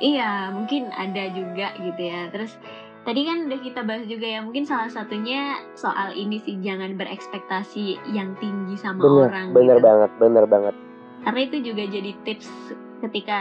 Iya, 0.03 0.51
mungkin 0.51 0.91
ada 0.91 1.31
juga 1.31 1.79
gitu 1.79 2.03
ya. 2.03 2.27
Terus 2.35 2.59
tadi 3.07 3.23
kan 3.23 3.47
udah 3.47 3.61
kita 3.63 3.87
bahas 3.87 4.03
juga 4.11 4.27
ya, 4.27 4.43
mungkin 4.43 4.67
salah 4.67 4.91
satunya 4.91 5.63
soal 5.79 6.11
ini 6.19 6.43
sih 6.43 6.59
jangan 6.59 6.99
berekspektasi 6.99 8.03
yang 8.11 8.35
tinggi 8.43 8.75
sama 8.75 8.99
bener 8.99 9.31
orang 9.31 9.47
bener 9.55 9.79
gitu. 9.79 9.87
banget 9.87 10.11
bener 10.19 10.45
banget 10.51 10.75
Karena 11.23 11.41
itu 11.47 11.57
juga 11.63 11.83
jadi 11.87 12.11
tips 12.27 12.51
ketika 12.99 13.41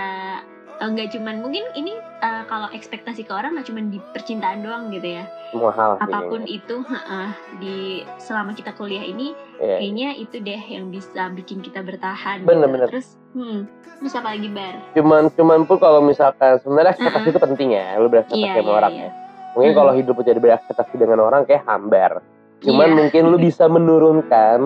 nggak 0.83 1.13
cuman 1.13 1.35
mungkin 1.39 1.61
ini 1.73 1.93
eh, 1.97 2.43
kalau 2.45 2.65
ekspektasi 2.69 3.21
ke 3.21 3.31
orang 3.31 3.53
nggak 3.53 3.67
cuman 3.67 3.89
di 3.89 3.99
percintaan 4.11 4.61
doang 4.61 4.89
gitu 4.89 5.05
ya. 5.13 5.25
semua 5.51 5.71
hal 5.71 5.99
Apa 5.99 6.19
pun 6.25 6.41
itu 6.43 6.79
heeh, 6.79 7.29
di 7.57 7.77
selama 8.17 8.51
kita 8.51 8.71
kuliah 8.71 9.03
ini 9.03 9.35
kayaknya. 9.53 9.61
Iya. 9.61 9.77
kayaknya 9.77 10.09
itu 10.17 10.35
deh 10.39 10.61
yang 10.71 10.85
bisa 10.87 11.21
bikin 11.29 11.59
kita 11.59 11.81
bertahan. 11.81 12.41
Bener, 12.41 12.65
gitu. 12.65 12.73
bener. 12.73 12.87
Terus 12.89 13.07
hmm, 13.31 13.59
terus 13.99 14.13
apa 14.15 14.33
lagi 14.33 14.49
bar? 14.49 14.75
cuman 14.91 15.23
cuman 15.31 15.59
pun 15.63 15.77
kalau 15.77 16.01
misalkan 16.01 16.57
sebenarnya 16.57 16.91
ekspektasi 16.91 17.21
Mm-mm. 17.21 17.31
itu 17.31 17.39
penting 17.39 17.69
ya 17.71 17.85
lu 17.95 18.07
berekspektasi 18.07 18.41
Iya, 18.41 18.53
sama 18.55 18.65
iya, 18.65 18.77
orang 18.79 18.93
iya. 18.93 19.03
ya 19.03 19.09
mungkin 19.51 19.71
kalau 19.75 19.91
hidup 19.93 20.13
lu 20.15 20.23
jadi 20.23 20.39
berekspektasi 20.39 20.95
dengan 20.95 21.19
orang 21.21 21.41
kayak 21.43 21.63
hambar 21.63 22.11
cuman 22.59 22.87
Iya. 22.87 22.97
mungkin 22.97 23.23
lu 23.27 23.37
bisa 23.37 23.65
menurunkan 23.67 24.59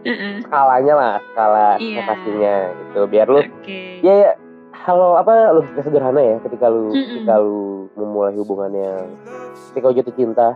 Heeh. 0.00 0.34
skalanya 0.42 0.94
lah 0.96 1.14
skala 1.22 1.68
Iya. 1.76 1.78
ekspektasinya 1.78 2.54
gitu 2.74 3.00
biar 3.06 3.26
lu 3.28 3.40
Oke. 3.44 3.82
ya, 4.00 4.14
ya 4.18 4.30
halo 4.80 5.16
apa 5.16 5.52
logika 5.52 5.82
sederhana 5.84 6.20
ya 6.20 6.36
ketika 6.40 6.66
lu 6.72 6.90
Mm-mm. 6.90 7.20
ketika 7.20 7.34
lu 7.38 7.88
memulai 7.94 8.34
hubungan 8.36 8.72
yang 8.72 9.04
ketika 9.72 9.84
lu 9.86 9.94
jatuh 9.96 10.14
cinta 10.16 10.48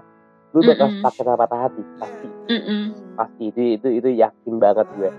lu 0.54 0.60
bakal 0.62 0.86
Mm-mm. 0.88 1.00
stuck 1.02 1.14
sama 1.18 1.34
patah 1.36 1.60
hati 1.68 1.82
pasti 1.98 2.28
Mm-mm. 2.48 2.82
pasti 3.14 3.42
itu 3.52 3.60
itu 3.76 3.88
itu 4.00 4.08
yakin 4.16 4.54
banget 4.58 4.88
gue 4.96 5.12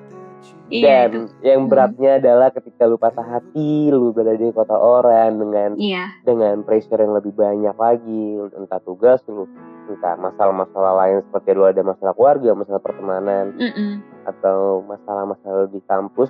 Iya, 0.69 1.09
dan 1.09 1.25
itu. 1.25 1.45
yang 1.45 1.65
beratnya 1.69 2.21
adalah 2.21 2.49
ketika 2.49 2.85
lu 2.85 2.97
patah 2.97 3.21
hati 3.25 3.89
lu 3.89 4.13
berada 4.13 4.37
di 4.37 4.49
kota 4.49 4.73
orang 4.73 5.37
dengan 5.37 5.69
Iya, 5.77 6.21
dengan 6.21 6.61
pressure 6.61 7.01
yang 7.01 7.17
lebih 7.17 7.33
banyak 7.33 7.73
lagi 7.73 8.25
entah 8.53 8.81
tugas 8.81 9.21
lu 9.25 9.45
entah 9.85 10.17
masalah-masalah 10.17 10.93
lain 11.01 11.17
seperti 11.25 11.49
lu 11.53 11.65
ada 11.65 11.81
masalah 11.81 12.13
keluarga 12.13 12.53
masalah 12.53 12.81
pertemanan 12.81 13.53
mm-mm, 13.57 13.91
atau 14.25 14.81
masalah-masalah 14.85 15.65
di 15.69 15.81
kampus 15.85 16.29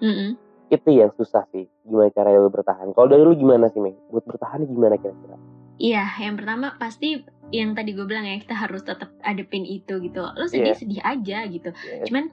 mm-mm. 0.00 0.36
Itu 0.70 0.88
yang 0.94 1.10
susah 1.18 1.44
sih 1.50 1.66
gimana 1.82 2.08
caranya 2.14 2.38
lu 2.40 2.50
bertahan 2.50 2.94
kalau 2.94 3.10
dari 3.10 3.22
lu 3.26 3.34
gimana 3.34 3.66
sih 3.68 3.82
Mei 3.82 3.94
buat 4.08 4.24
bertahan 4.24 4.64
gimana 4.64 4.94
kira-kira 4.96 5.36
Iya, 5.80 6.04
yang 6.20 6.36
pertama 6.36 6.76
pasti 6.76 7.24
yang 7.56 7.72
tadi 7.72 7.96
gue 7.96 8.04
bilang 8.04 8.28
ya 8.28 8.36
kita 8.36 8.52
harus 8.52 8.84
tetap 8.84 9.16
adepin 9.24 9.64
itu 9.64 9.96
gitu. 10.04 10.20
Lo 10.20 10.44
sedih 10.44 10.76
Iya. 10.76 10.76
sedih 10.76 11.00
aja 11.00 11.38
gitu. 11.48 11.72
Ya, 11.72 12.04
Cuman 12.04 12.28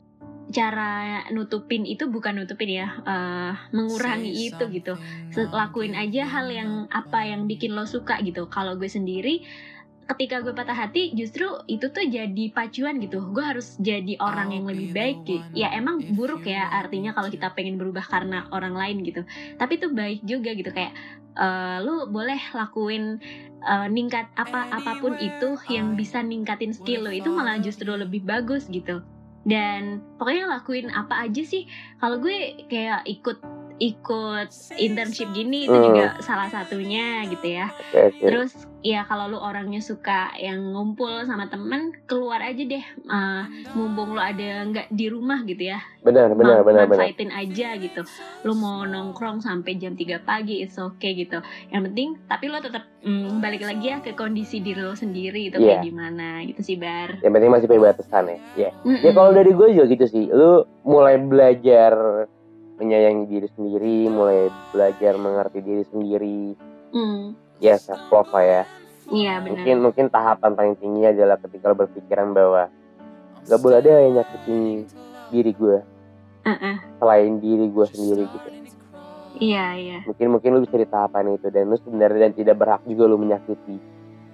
cara 0.51 1.23
nutupin 1.31 1.87
itu 1.87 2.11
bukan 2.11 2.43
nutupin 2.43 2.67
ya, 2.67 2.99
eh, 3.07 3.55
mengurangi 3.71 4.51
itu 4.51 4.63
gitu. 4.67 4.99
Lakuin 5.55 5.95
aja 5.95 6.27
hal 6.27 6.51
yang 6.51 6.91
apa 6.91 7.23
yang 7.23 7.47
bikin 7.47 7.71
lo 7.71 7.87
suka 7.87 8.19
gitu. 8.19 8.51
Kalau 8.51 8.75
gue 8.75 8.91
sendiri 8.91 9.47
ketika 10.07 10.39
gue 10.39 10.55
patah 10.55 10.73
hati 10.75 11.11
justru 11.11 11.45
itu 11.67 11.91
tuh 11.91 12.07
jadi 12.07 12.43
pacuan 12.55 13.03
gitu. 13.03 13.19
Gue 13.35 13.43
harus 13.43 13.75
jadi 13.77 14.15
orang 14.23 14.55
yang 14.55 14.65
lebih 14.65 14.95
baik. 14.95 15.17
gitu. 15.27 15.43
ya 15.51 15.75
emang 15.75 15.99
buruk 16.15 16.47
ya 16.47 16.71
artinya 16.71 17.11
kalau 17.11 17.27
kita 17.27 17.51
pengen 17.51 17.75
berubah 17.75 18.07
karena 18.07 18.47
orang 18.55 18.73
lain 18.73 19.03
gitu. 19.03 19.27
Tapi 19.59 19.75
itu 19.75 19.87
baik 19.91 20.23
juga 20.23 20.55
gitu 20.55 20.71
kayak 20.71 20.95
eh, 21.35 21.77
lu 21.83 22.07
boleh 22.07 22.39
lakuin 22.55 23.19
eh, 23.67 23.87
ningkat 23.91 24.31
apa 24.39 24.71
apa 24.71 25.03
pun 25.03 25.19
itu 25.19 25.59
yang 25.67 25.99
bisa 25.99 26.23
ningkatin 26.23 26.71
skill 26.71 27.03
lo 27.03 27.11
itu 27.11 27.27
malah 27.27 27.59
justru 27.59 27.91
lebih 27.91 28.23
bagus 28.23 28.71
gitu. 28.71 29.03
Dan 29.47 30.03
pokoknya 30.19 30.59
lakuin 30.59 30.87
apa 30.91 31.27
aja 31.27 31.43
sih. 31.43 31.67
Kalau 31.99 32.19
gue 32.19 32.67
kayak 32.67 33.07
ikut 33.07 33.56
ikut 33.79 34.49
internship 34.75 35.29
gini 35.31 35.65
itu 35.65 35.71
Hmm. 35.71 35.85
juga 35.87 36.05
salah 36.19 36.47
satunya 36.47 37.25
gitu 37.27 37.47
ya. 37.47 37.69
Oke, 37.69 37.99
oke. 38.11 38.23
Terus 38.23 38.51
ya 38.79 39.03
kalau 39.03 39.27
lu 39.27 39.37
orangnya 39.37 39.77
suka 39.79 40.33
yang 40.35 40.71
ngumpul 40.71 41.09
sama 41.23 41.45
temen 41.45 41.93
keluar 42.03 42.39
aja 42.39 42.57
deh. 42.57 42.81
Eh, 42.81 43.43
mumpung 43.71 44.11
lu 44.11 44.19
ada 44.19 44.41
nggak 44.63 44.89
di 44.89 45.05
rumah 45.07 45.43
gitu 45.43 45.63
ya. 45.67 45.77
Benar 45.99 46.33
benar 46.33 46.61
Man- 46.61 46.65
benar 46.65 46.83
benar. 46.85 46.97
manfaatin 46.99 47.29
aja 47.29 47.69
gitu. 47.75 48.01
Lu 48.41 48.53
mau 48.53 48.81
nongkrong 48.83 49.39
sampai 49.39 49.75
jam 49.75 49.93
3 49.93 50.17
pagi 50.19 50.59
it's 50.59 50.75
okay 50.75 51.13
gitu. 51.15 51.37
Yang 51.69 51.81
penting 51.85 52.09
tapi 52.25 52.45
lo 52.47 52.57
tetap 52.57 52.81
mm, 52.99 53.39
balik 53.39 53.61
lagi 53.61 53.85
ya 53.87 53.99
ke 53.99 54.11
kondisi 54.11 54.57
diri 54.57 54.79
lo 54.79 54.93
sendiri 54.93 55.47
itu 55.47 55.57
Iya. 55.57 55.77
kayak 55.77 55.83
gimana 55.83 56.27
gitu 56.43 56.61
sih 56.63 56.75
bar. 56.75 57.19
Yang 57.19 57.31
penting 57.31 57.51
masih 57.51 57.67
punya 57.67 57.81
batasan 57.87 58.23
ya. 58.25 58.37
Ya 58.57 58.69
Mm-mm. 58.79 58.99
ya 58.99 59.11
kalau 59.11 59.31
dari 59.31 59.51
gue 59.51 59.67
juga 59.71 59.85
gitu 59.87 60.05
sih. 60.07 60.25
Lu 60.27 60.51
mulai 60.81 61.17
belajar 61.17 62.25
menyayangi 62.77 63.25
diri 63.25 63.47
sendiri 63.57 63.97
mulai 64.07 64.53
belajar 64.71 65.13
mengerti 65.17 65.59
diri 65.65 65.83
sendiri. 65.89 66.41
Mm, 66.93 67.33
ya 67.59 67.75
self 67.75 68.05
love 68.13 68.31
lah 68.31 68.45
ya. 68.45 68.63
Iya 69.07 69.33
benar. 69.41 69.49
Mungkin 69.51 69.75
mungkin 69.81 70.05
tahapan 70.13 70.51
paling 70.53 70.75
tinggi 70.77 71.03
adalah 71.09 71.37
ketika 71.41 71.71
lo 71.71 71.75
berpikiran 71.79 72.35
bahwa 72.35 72.69
gak 73.47 73.59
boleh 73.63 73.77
ada 73.79 73.89
yang 74.03 74.21
nyakitin 74.21 74.85
diri 75.33 75.51
gue. 75.55 75.79
Uh-uh. 76.47 76.79
selain 77.03 77.43
diri 77.43 77.67
gue 77.67 77.85
sendiri 77.91 78.23
gitu. 78.23 78.49
Iya 79.43 79.65
iya. 79.75 79.99
Mungkin 80.07 80.31
mungkin 80.31 80.49
lu 80.55 80.59
bisa 80.63 80.79
di 80.79 80.87
tahapan 80.87 81.35
itu. 81.35 81.51
Dan 81.51 81.67
lu 81.67 81.75
sebenarnya 81.75 82.31
dan 82.31 82.33
tidak 82.39 82.55
berhak 82.55 82.81
juga 82.87 83.03
lu 83.03 83.19
menyakiti. 83.19 83.75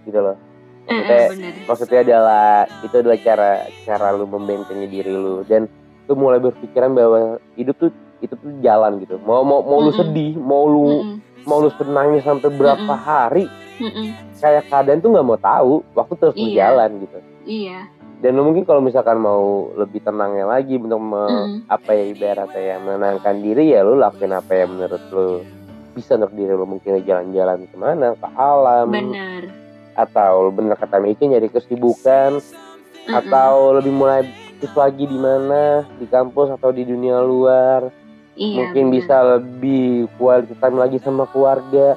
Gitu 0.06 0.20
loh. 0.22 0.38
Maksudnya- 0.84 1.30
benar. 1.32 1.54
maksudnya 1.66 2.00
adalah 2.06 2.48
itu 2.84 2.96
adalah 3.02 3.20
cara 3.24 3.52
cara 3.88 4.08
lu 4.14 4.28
membentengi 4.28 4.86
diri 4.92 5.16
lu 5.16 5.42
dan 5.48 5.66
lu 6.06 6.14
mulai 6.20 6.44
berpikiran 6.44 6.92
bahwa 6.92 7.40
hidup 7.56 7.76
tuh 7.80 7.92
itu 8.24 8.34
tuh 8.34 8.52
jalan 8.60 8.98
gitu 8.98 9.20
mau 9.22 9.44
mau 9.44 9.60
mau 9.60 9.78
lu 9.78 9.92
Mm-mm. 9.92 10.00
sedih 10.00 10.34
mau 10.36 10.64
lu 10.64 10.88
Mm-mm. 11.04 11.16
mau 11.44 11.60
lu 11.60 11.70
senangnya 11.74 12.24
sampai 12.24 12.50
berapa 12.50 12.80
Mm-mm. 12.88 13.04
hari 13.04 13.46
Mm-mm. 13.78 14.08
kayak 14.34 14.64
keadaan 14.66 15.00
tuh 15.00 15.12
nggak 15.12 15.26
mau 15.26 15.36
tahu 15.36 15.74
waktu 15.92 16.14
terus 16.16 16.34
Iya. 16.34 16.42
berjalan 16.42 16.90
gitu 17.00 17.18
iya 17.44 17.80
dan 18.18 18.32
lu 18.34 18.44
mungkin 18.46 18.64
kalau 18.64 18.80
misalkan 18.80 19.20
mau 19.20 19.44
lebih 19.76 20.00
tenangnya 20.00 20.48
lagi 20.48 20.80
untuk 20.80 20.98
me- 20.98 21.28
Mm. 21.28 21.58
apa 21.68 21.90
ya 21.92 22.04
ibaratnya 22.08 22.62
ya 22.64 22.76
menenangkan 22.78 23.36
diri 23.38 23.64
ya 23.70 23.84
lu 23.84 23.96
lakuin 23.96 24.32
apa 24.32 24.52
yang 24.54 24.72
menurut 24.72 25.04
lu 25.10 25.30
bisa 25.92 26.16
untuk 26.16 26.32
diri 26.32 26.50
lu 26.50 26.64
mungkin 26.64 26.98
jalan-jalan 27.00 27.68
ke 27.68 27.76
mana 27.76 28.16
ke 28.16 28.28
alam 28.34 28.88
benar 28.88 29.44
atau 29.94 30.50
bener 30.50 30.74
kata 30.74 30.98
Miki 30.98 31.28
nyari 31.28 31.52
kesibukan 31.52 32.40
Mm-mm. 32.40 33.12
atau 33.14 33.76
lebih 33.76 33.92
mulai 33.92 34.24
aktif 34.24 34.72
lagi 34.74 35.04
di 35.04 35.20
mana 35.20 35.84
di 35.94 36.08
kampus 36.08 36.48
atau 36.50 36.72
di 36.72 36.82
dunia 36.82 37.20
luar 37.20 37.92
iya, 38.36 38.58
mungkin 38.64 38.86
benar. 38.86 38.96
bisa 38.96 39.16
lebih 39.34 39.86
quality 40.16 40.54
time 40.56 40.78
lagi 40.78 40.98
sama 41.00 41.24
keluarga 41.26 41.96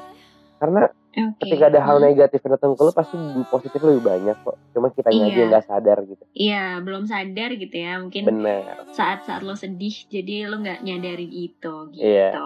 karena 0.57 0.89
Oke. 1.17 1.41
ketika 1.41 1.65
ada 1.67 1.81
hal 1.81 1.97
negatif 1.97 2.37
yang 2.39 2.53
datang 2.53 2.71
ke 2.71 2.81
lu 2.81 2.91
pasti 2.91 3.17
positif 3.47 3.81
lebih 3.81 4.05
banyak 4.05 4.37
kok 4.37 4.53
cuma 4.71 4.87
kita 4.89 5.09
aja 5.09 5.17
Iya. 5.19 5.33
yang 5.35 5.49
nggak 5.49 5.65
sadar 5.65 5.97
gitu 6.03 6.23
Iya, 6.31 6.63
belum 6.79 7.03
sadar 7.03 7.49
gitu 7.51 7.73
ya. 7.73 7.93
Mungkin 7.97 8.21
benar 8.23 8.85
saat-saat 8.87 9.41
lo 9.41 9.53
sedih, 9.53 10.05
jadi 10.05 10.45
lo 10.45 10.61
nggak 10.61 10.79
nyadarin 10.79 11.31
itu 11.31 11.73
gitu. 11.91 12.05
Iya. 12.05 12.37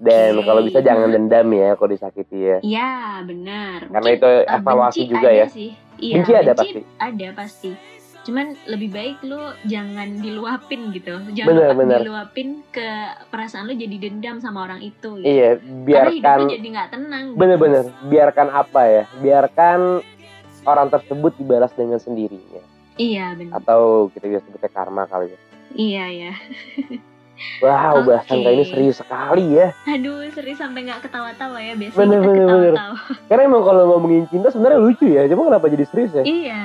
dan 0.00 0.32
Oke. 0.34 0.42
kalau 0.42 0.60
bisa 0.64 0.80
jangan 0.80 1.08
dendam 1.08 1.48
ya 1.52 1.76
kalau 1.76 1.90
disakiti 1.92 2.38
ya 2.40 2.58
Iya, 2.60 2.90
benar. 3.22 3.78
karena 3.86 3.98
Mungkin, 4.00 4.18
itu 4.18 4.28
eh, 4.28 4.56
evaluasi 4.58 5.00
juga 5.06 5.20
ada 5.22 5.30
ya 5.32 5.46
Sih. 5.46 5.70
Iya, 6.00 6.14
benci 6.16 6.32
ada 6.32 6.42
benci 6.48 6.56
pasti 6.56 6.80
Ada 6.96 7.28
pasti. 7.36 7.70
Cuman 8.30 8.46
lebih 8.64 8.88
baik 8.88 9.18
lo 9.22 9.42
jangan 9.64 10.06
diluapin 10.16 10.94
gitu. 10.94 11.18
Jangan 11.32 11.50
Benar, 11.50 11.66
lupa 11.66 11.80
benar. 11.82 11.98
diluapin 11.98 12.48
ke 12.68 12.88
perasaan 13.26 13.66
lo 13.66 13.74
jadi 13.74 13.96
dendam 14.00 14.38
sama 14.38 14.62
orang 14.62 14.78
itu. 14.80 15.18
Gitu. 15.18 15.26
iya 15.26 15.58
Karena 15.58 15.74
hidup 15.74 15.82
biarkan 15.82 16.38
lo 16.38 16.46
jadi 16.48 16.68
nggak 16.70 16.88
tenang. 16.88 17.24
gitu. 17.26 17.36
bener-bener 17.36 17.82
biarkan 18.06 18.48
apa 18.48 18.80
ya 18.84 19.04
biarkan 19.16 19.80
orang 20.62 20.86
tersebut 20.88 21.32
dibalas 21.34 21.72
dengan 21.72 21.96
sendirinya 21.96 22.62
Iya, 22.94 23.32
benar. 23.32 23.58
atau 23.58 23.80
kita 24.10 24.28
bisa 24.28 24.40
sebutnya 24.42 24.70
karma 24.70 25.04
kali 25.04 25.26
ya 25.26 25.38
Iya, 25.72 26.04
ya. 26.06 26.32
wow 27.58 27.96
Oke. 27.96 28.12
bahasan 28.12 28.38
kali 28.38 28.54
ini 28.54 28.64
serius 28.64 29.00
sekali 29.00 29.56
ya 29.56 29.72
Aduh, 29.86 30.28
serius 30.30 30.60
sampai 30.60 30.84
nggak 30.84 31.00
ketawa-tawa 31.02 31.56
ya. 31.58 31.72
Biasanya 31.72 31.96
Bener, 31.98 32.20
kita 32.20 32.28
bener, 32.28 32.46
bener. 32.46 32.74
ketawa-tawa. 32.76 32.98
karena 33.26 33.42
emang 33.42 33.62
kalau 33.64 33.82
ngomongin 33.88 34.24
cinta 34.28 34.48
sebenarnya 34.50 34.78
lucu 34.78 35.06
ya 35.08 35.22
cuma 35.26 35.42
kenapa 35.46 35.66
jadi 35.66 35.84
serius 35.88 36.12
ya 36.12 36.22
Iya, 36.22 36.62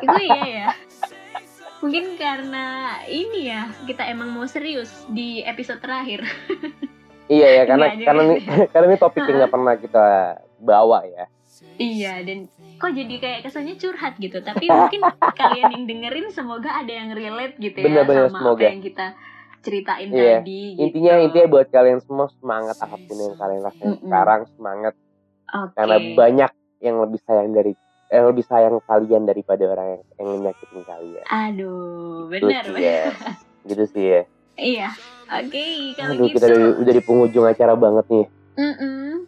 itu 0.00 0.16
iya 0.24 0.42
ya. 0.48 0.68
Mungkin 1.84 2.16
karena 2.16 2.66
ini 3.04 3.40
ya 3.44 3.68
kita 3.84 4.08
emang 4.08 4.32
mau 4.32 4.48
serius 4.48 4.88
di 5.06 5.44
episode 5.44 5.84
terakhir. 5.84 6.24
iya 7.28 7.60
ya 7.60 7.62
karena 7.64 7.92
Enggak, 7.92 8.04
karena 8.04 8.22
ini 8.24 8.36
karena 8.72 8.86
ini 8.88 8.96
topik 8.96 9.20
yang 9.22 9.36
nggak 9.40 9.52
pernah 9.52 9.74
kita 9.76 10.06
bawa 10.58 11.00
ya 11.04 11.24
iya 11.76 12.20
dan 12.20 12.44
kok 12.76 12.92
jadi 12.92 13.14
kayak 13.20 13.40
kesannya 13.44 13.76
curhat 13.76 14.16
gitu. 14.16 14.40
Tapi 14.40 14.64
mungkin 14.64 15.00
kalian 15.34 15.68
yang 15.70 15.84
dengerin 15.84 16.28
semoga 16.28 16.72
ada 16.74 16.88
yang 16.88 17.12
relate 17.12 17.56
gitu 17.58 17.78
ya 17.78 17.84
Bener-bener, 17.84 18.28
sama 18.28 18.38
semoga. 18.40 18.64
apa 18.64 18.72
yang 18.72 18.82
kita 18.82 19.06
ceritain 19.60 20.08
Iya. 20.08 20.40
tadi. 20.40 20.62
intinya 20.76 21.12
gitu. 21.14 21.24
intinya 21.24 21.46
buat 21.48 21.68
kalian 21.68 22.00
semua 22.00 22.28
semangat 22.36 22.76
apa 22.76 22.96
pun 22.96 23.16
yang 23.16 23.34
kalian 23.34 23.60
rasain 23.60 23.86
Mm-mm. 23.86 24.02
sekarang 24.04 24.40
semangat 24.52 24.94
Oke. 25.48 25.72
karena 25.72 25.96
banyak 26.12 26.50
yang 26.80 26.96
lebih 27.00 27.20
sayang 27.24 27.50
dari 27.50 27.72
yang 28.14 28.26
lebih 28.26 28.44
sayang 28.44 28.78
kalian 28.80 29.22
daripada 29.24 29.64
orang 29.66 29.86
yang, 29.90 30.02
yang 30.16 30.28
nyakitin 30.44 30.82
kalian 30.82 31.24
Aduh, 31.26 32.30
gitu 32.30 32.46
benar. 32.46 32.64
sih 32.64 32.78
ya 32.78 33.02
gitu 33.64 33.84
sih 33.90 34.04
ya 34.08 34.22
Iya. 34.54 34.88
Oke, 35.26 35.66
kalau 35.92 36.14
aduh 36.14 36.24
gitu. 36.24 36.36
kita 36.36 36.46
udah, 36.46 36.62
udah 36.78 36.92
di 36.92 37.02
penghujung 37.02 37.42
acara 37.44 37.74
banget 37.74 38.06
nih 38.06 38.26
Mm-mm. 38.54 39.26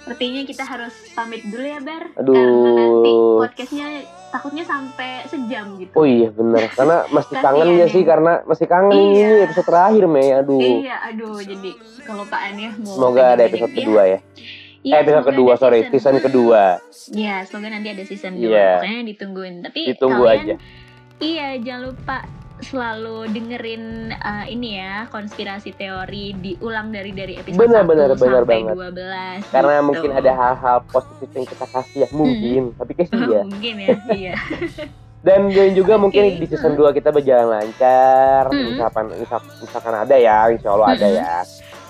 Sepertinya 0.00 0.40
kita 0.42 0.64
harus 0.64 0.94
pamit 1.12 1.44
dulu 1.44 1.60
ya 1.60 1.78
Bar 1.78 2.04
Aduh. 2.14 2.32
Karena 2.32 2.70
nanti 2.70 3.10
podcastnya 3.38 3.88
takutnya 4.30 4.64
sampai 4.64 5.10
sejam 5.24 5.76
gitu 5.76 5.94
oh 5.94 6.02
iya 6.02 6.26
bener 6.28 6.66
karena 6.68 7.06
masih 7.08 7.36
kangen 7.36 7.68
ya 7.70 7.78
ya. 7.78 7.86
sih 7.86 8.02
karena 8.02 8.32
masih 8.42 8.66
kangen 8.66 8.90
Iya. 8.90 9.06
ini 9.22 9.36
episode 9.44 9.62
terakhir 9.64 10.04
Mei 10.06 10.28
aduh 10.32 10.58
Iya 10.58 10.96
aduh 11.04 11.38
jadi 11.38 11.70
kelupaan 12.00 12.54
ya 12.56 12.70
mau 12.74 12.94
semoga 12.98 13.22
ada 13.30 13.42
episode 13.44 13.70
ini. 13.70 13.78
kedua 13.78 14.02
ya 14.08 14.18
Iya, 14.84 14.94
eh 14.94 15.02
episode 15.02 15.24
kedua 15.26 15.52
sorry 15.56 15.88
season 15.88 16.20
kedua 16.20 16.76
Iya 17.10 17.42
semoga 17.42 17.68
nanti 17.70 17.88
ada 17.88 18.02
season 18.02 18.36
2 18.36 18.44
Iya. 18.44 18.68
Pokoknya 18.78 19.00
ditungguin 19.06 19.54
Tapi 19.62 19.80
ditunggu 19.88 20.22
kalian 20.22 20.44
aja 20.44 20.54
Iya 21.16 21.46
jangan 21.58 21.82
lupa 21.88 22.16
selalu 22.56 23.16
dengerin 23.28 23.84
uh, 24.14 24.46
ini 24.46 24.78
ya 24.78 25.08
konspirasi 25.08 25.72
teori 25.72 26.32
diulang 26.34 26.88
dari 26.88 27.10
dari 27.10 27.34
episode 27.34 27.58
Benar, 27.58 27.82
1 27.82 27.90
benar, 27.90 28.08
benar 28.10 28.18
sampai 28.38 28.46
banget. 28.46 28.74
12 29.42 29.52
karena 29.52 29.74
gitu. 29.74 29.84
mungkin 29.84 30.10
ada 30.14 30.30
hal-hal 30.32 30.78
positif 30.86 31.28
yang 31.30 31.46
kita 31.46 31.66
kasih 31.66 31.98
ya 31.98 32.08
mungkin 32.10 32.62
tapi 32.74 32.90
kayak 32.94 33.08
sih 33.10 33.18
ya 33.18 33.42
mungkin 33.42 33.74
ya 33.76 33.88
iya 34.12 34.34
dan 35.26 35.40
dan 35.48 35.68
juga 35.72 35.92
Oke. 35.94 36.02
mungkin 36.04 36.22
di 36.36 36.46
season 36.46 36.72
2 36.74 36.94
kita 36.94 37.08
berjalan 37.10 37.48
lancar 37.50 38.42
Hmm. 38.46 38.64
misalkan 38.70 39.04
misal- 39.10 39.50
misalkan 39.58 39.94
ada 39.98 40.14
ya 40.14 40.36
insya 40.46 40.68
Allah 40.70 40.88
ada 40.90 41.06
Hmm. 41.06 41.16
ya 41.16 41.32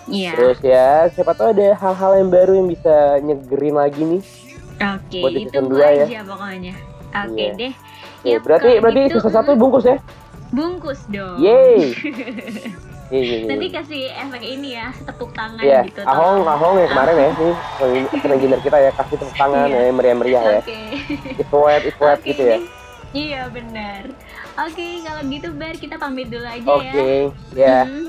iya 0.07 0.33
terus 0.33 0.59
ya 0.61 1.09
siapa 1.11 1.33
tahu 1.33 1.53
ada 1.53 1.75
hal-hal 1.75 2.13
yang 2.17 2.31
baru 2.31 2.53
yang 2.55 2.69
bisa 2.69 2.95
nyegerin 3.21 3.75
lagi 3.75 4.03
nih 4.03 4.23
oke 4.77 5.21
di 5.31 5.41
itu 5.43 5.59
ya. 5.73 5.89
aja 6.05 6.21
pokoknya 6.27 6.75
oke 7.15 7.37
Iya. 7.37 7.53
deh 7.55 7.75
Oke, 8.25 8.33
Yap, 8.33 8.41
berarti 8.41 8.71
berarti 8.81 9.01
season 9.13 9.29
mm, 9.29 9.37
satu 9.37 9.51
bungkus 9.53 9.85
ya 9.85 9.97
bungkus 10.51 11.01
dong 11.09 11.37
yeay 11.39 11.93
Iya, 13.13 13.21
iya, 13.21 13.37
iya. 13.37 13.49
Nanti 13.53 13.67
kasih 13.69 14.03
efek 14.17 14.43
ini 14.43 14.69
ya, 14.75 14.89
tepuk 15.05 15.31
tangan 15.37 15.61
Iya, 15.61 15.85
gitu. 15.85 16.01
Ahong, 16.03 16.49
Ahong 16.49 16.81
yang 16.81 16.89
kemarin 16.89 17.15
ya, 17.15 17.31
nih 17.37 17.55
engineer 18.33 18.61
kita 18.65 18.79
ya 18.81 18.91
kasih 18.97 19.17
tepuk 19.21 19.37
tangan 19.37 19.69
Iya. 19.69 19.77
ya, 19.79 19.93
meriah-meriah 19.93 20.43
ya. 20.43 20.59
Oke. 20.59 20.81
Ifwet, 21.37 21.83
ifwet 21.85 22.19
Oke 22.19 22.27
gitu 22.27 22.43
ya. 22.43 22.57
deh. 22.57 22.63
Iya 23.13 23.43
benar. 23.53 24.03
Oke, 24.57 24.87
kalau 25.05 25.23
gitu 25.23 25.49
Bar 25.53 25.75
kita 25.77 25.95
pamit 25.95 26.27
dulu 26.27 26.49
aja 26.49 26.65
Oke, 26.67 26.89
ya. 26.91 26.97
ya, 27.55 27.79
Hmm. 27.85 28.09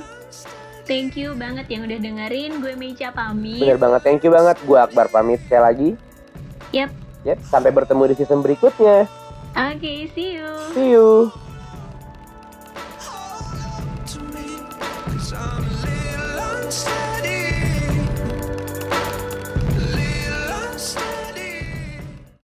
Thank 0.85 1.17
you 1.17 1.33
banget 1.33 1.65
yang 1.67 1.89
udah 1.89 1.97
dengerin. 1.97 2.61
Gue 2.61 2.77
Mecha 2.77 3.09
pamit. 3.09 3.57
bener 3.57 3.81
banget. 3.81 4.01
Thank 4.05 4.21
you 4.21 4.31
banget. 4.31 4.57
Gua 4.69 4.85
Akbar 4.85 5.09
pamit 5.09 5.41
sekali 5.45 5.63
lagi. 5.65 5.89
Yap. 6.69 6.93
Yap, 7.25 7.41
sampai 7.41 7.73
bertemu 7.73 8.13
di 8.13 8.15
season 8.21 8.45
berikutnya. 8.45 9.09
Oke, 9.57 10.13
see 10.13 10.37
you. 10.37 10.49
See 10.77 10.93
you. 10.93 11.33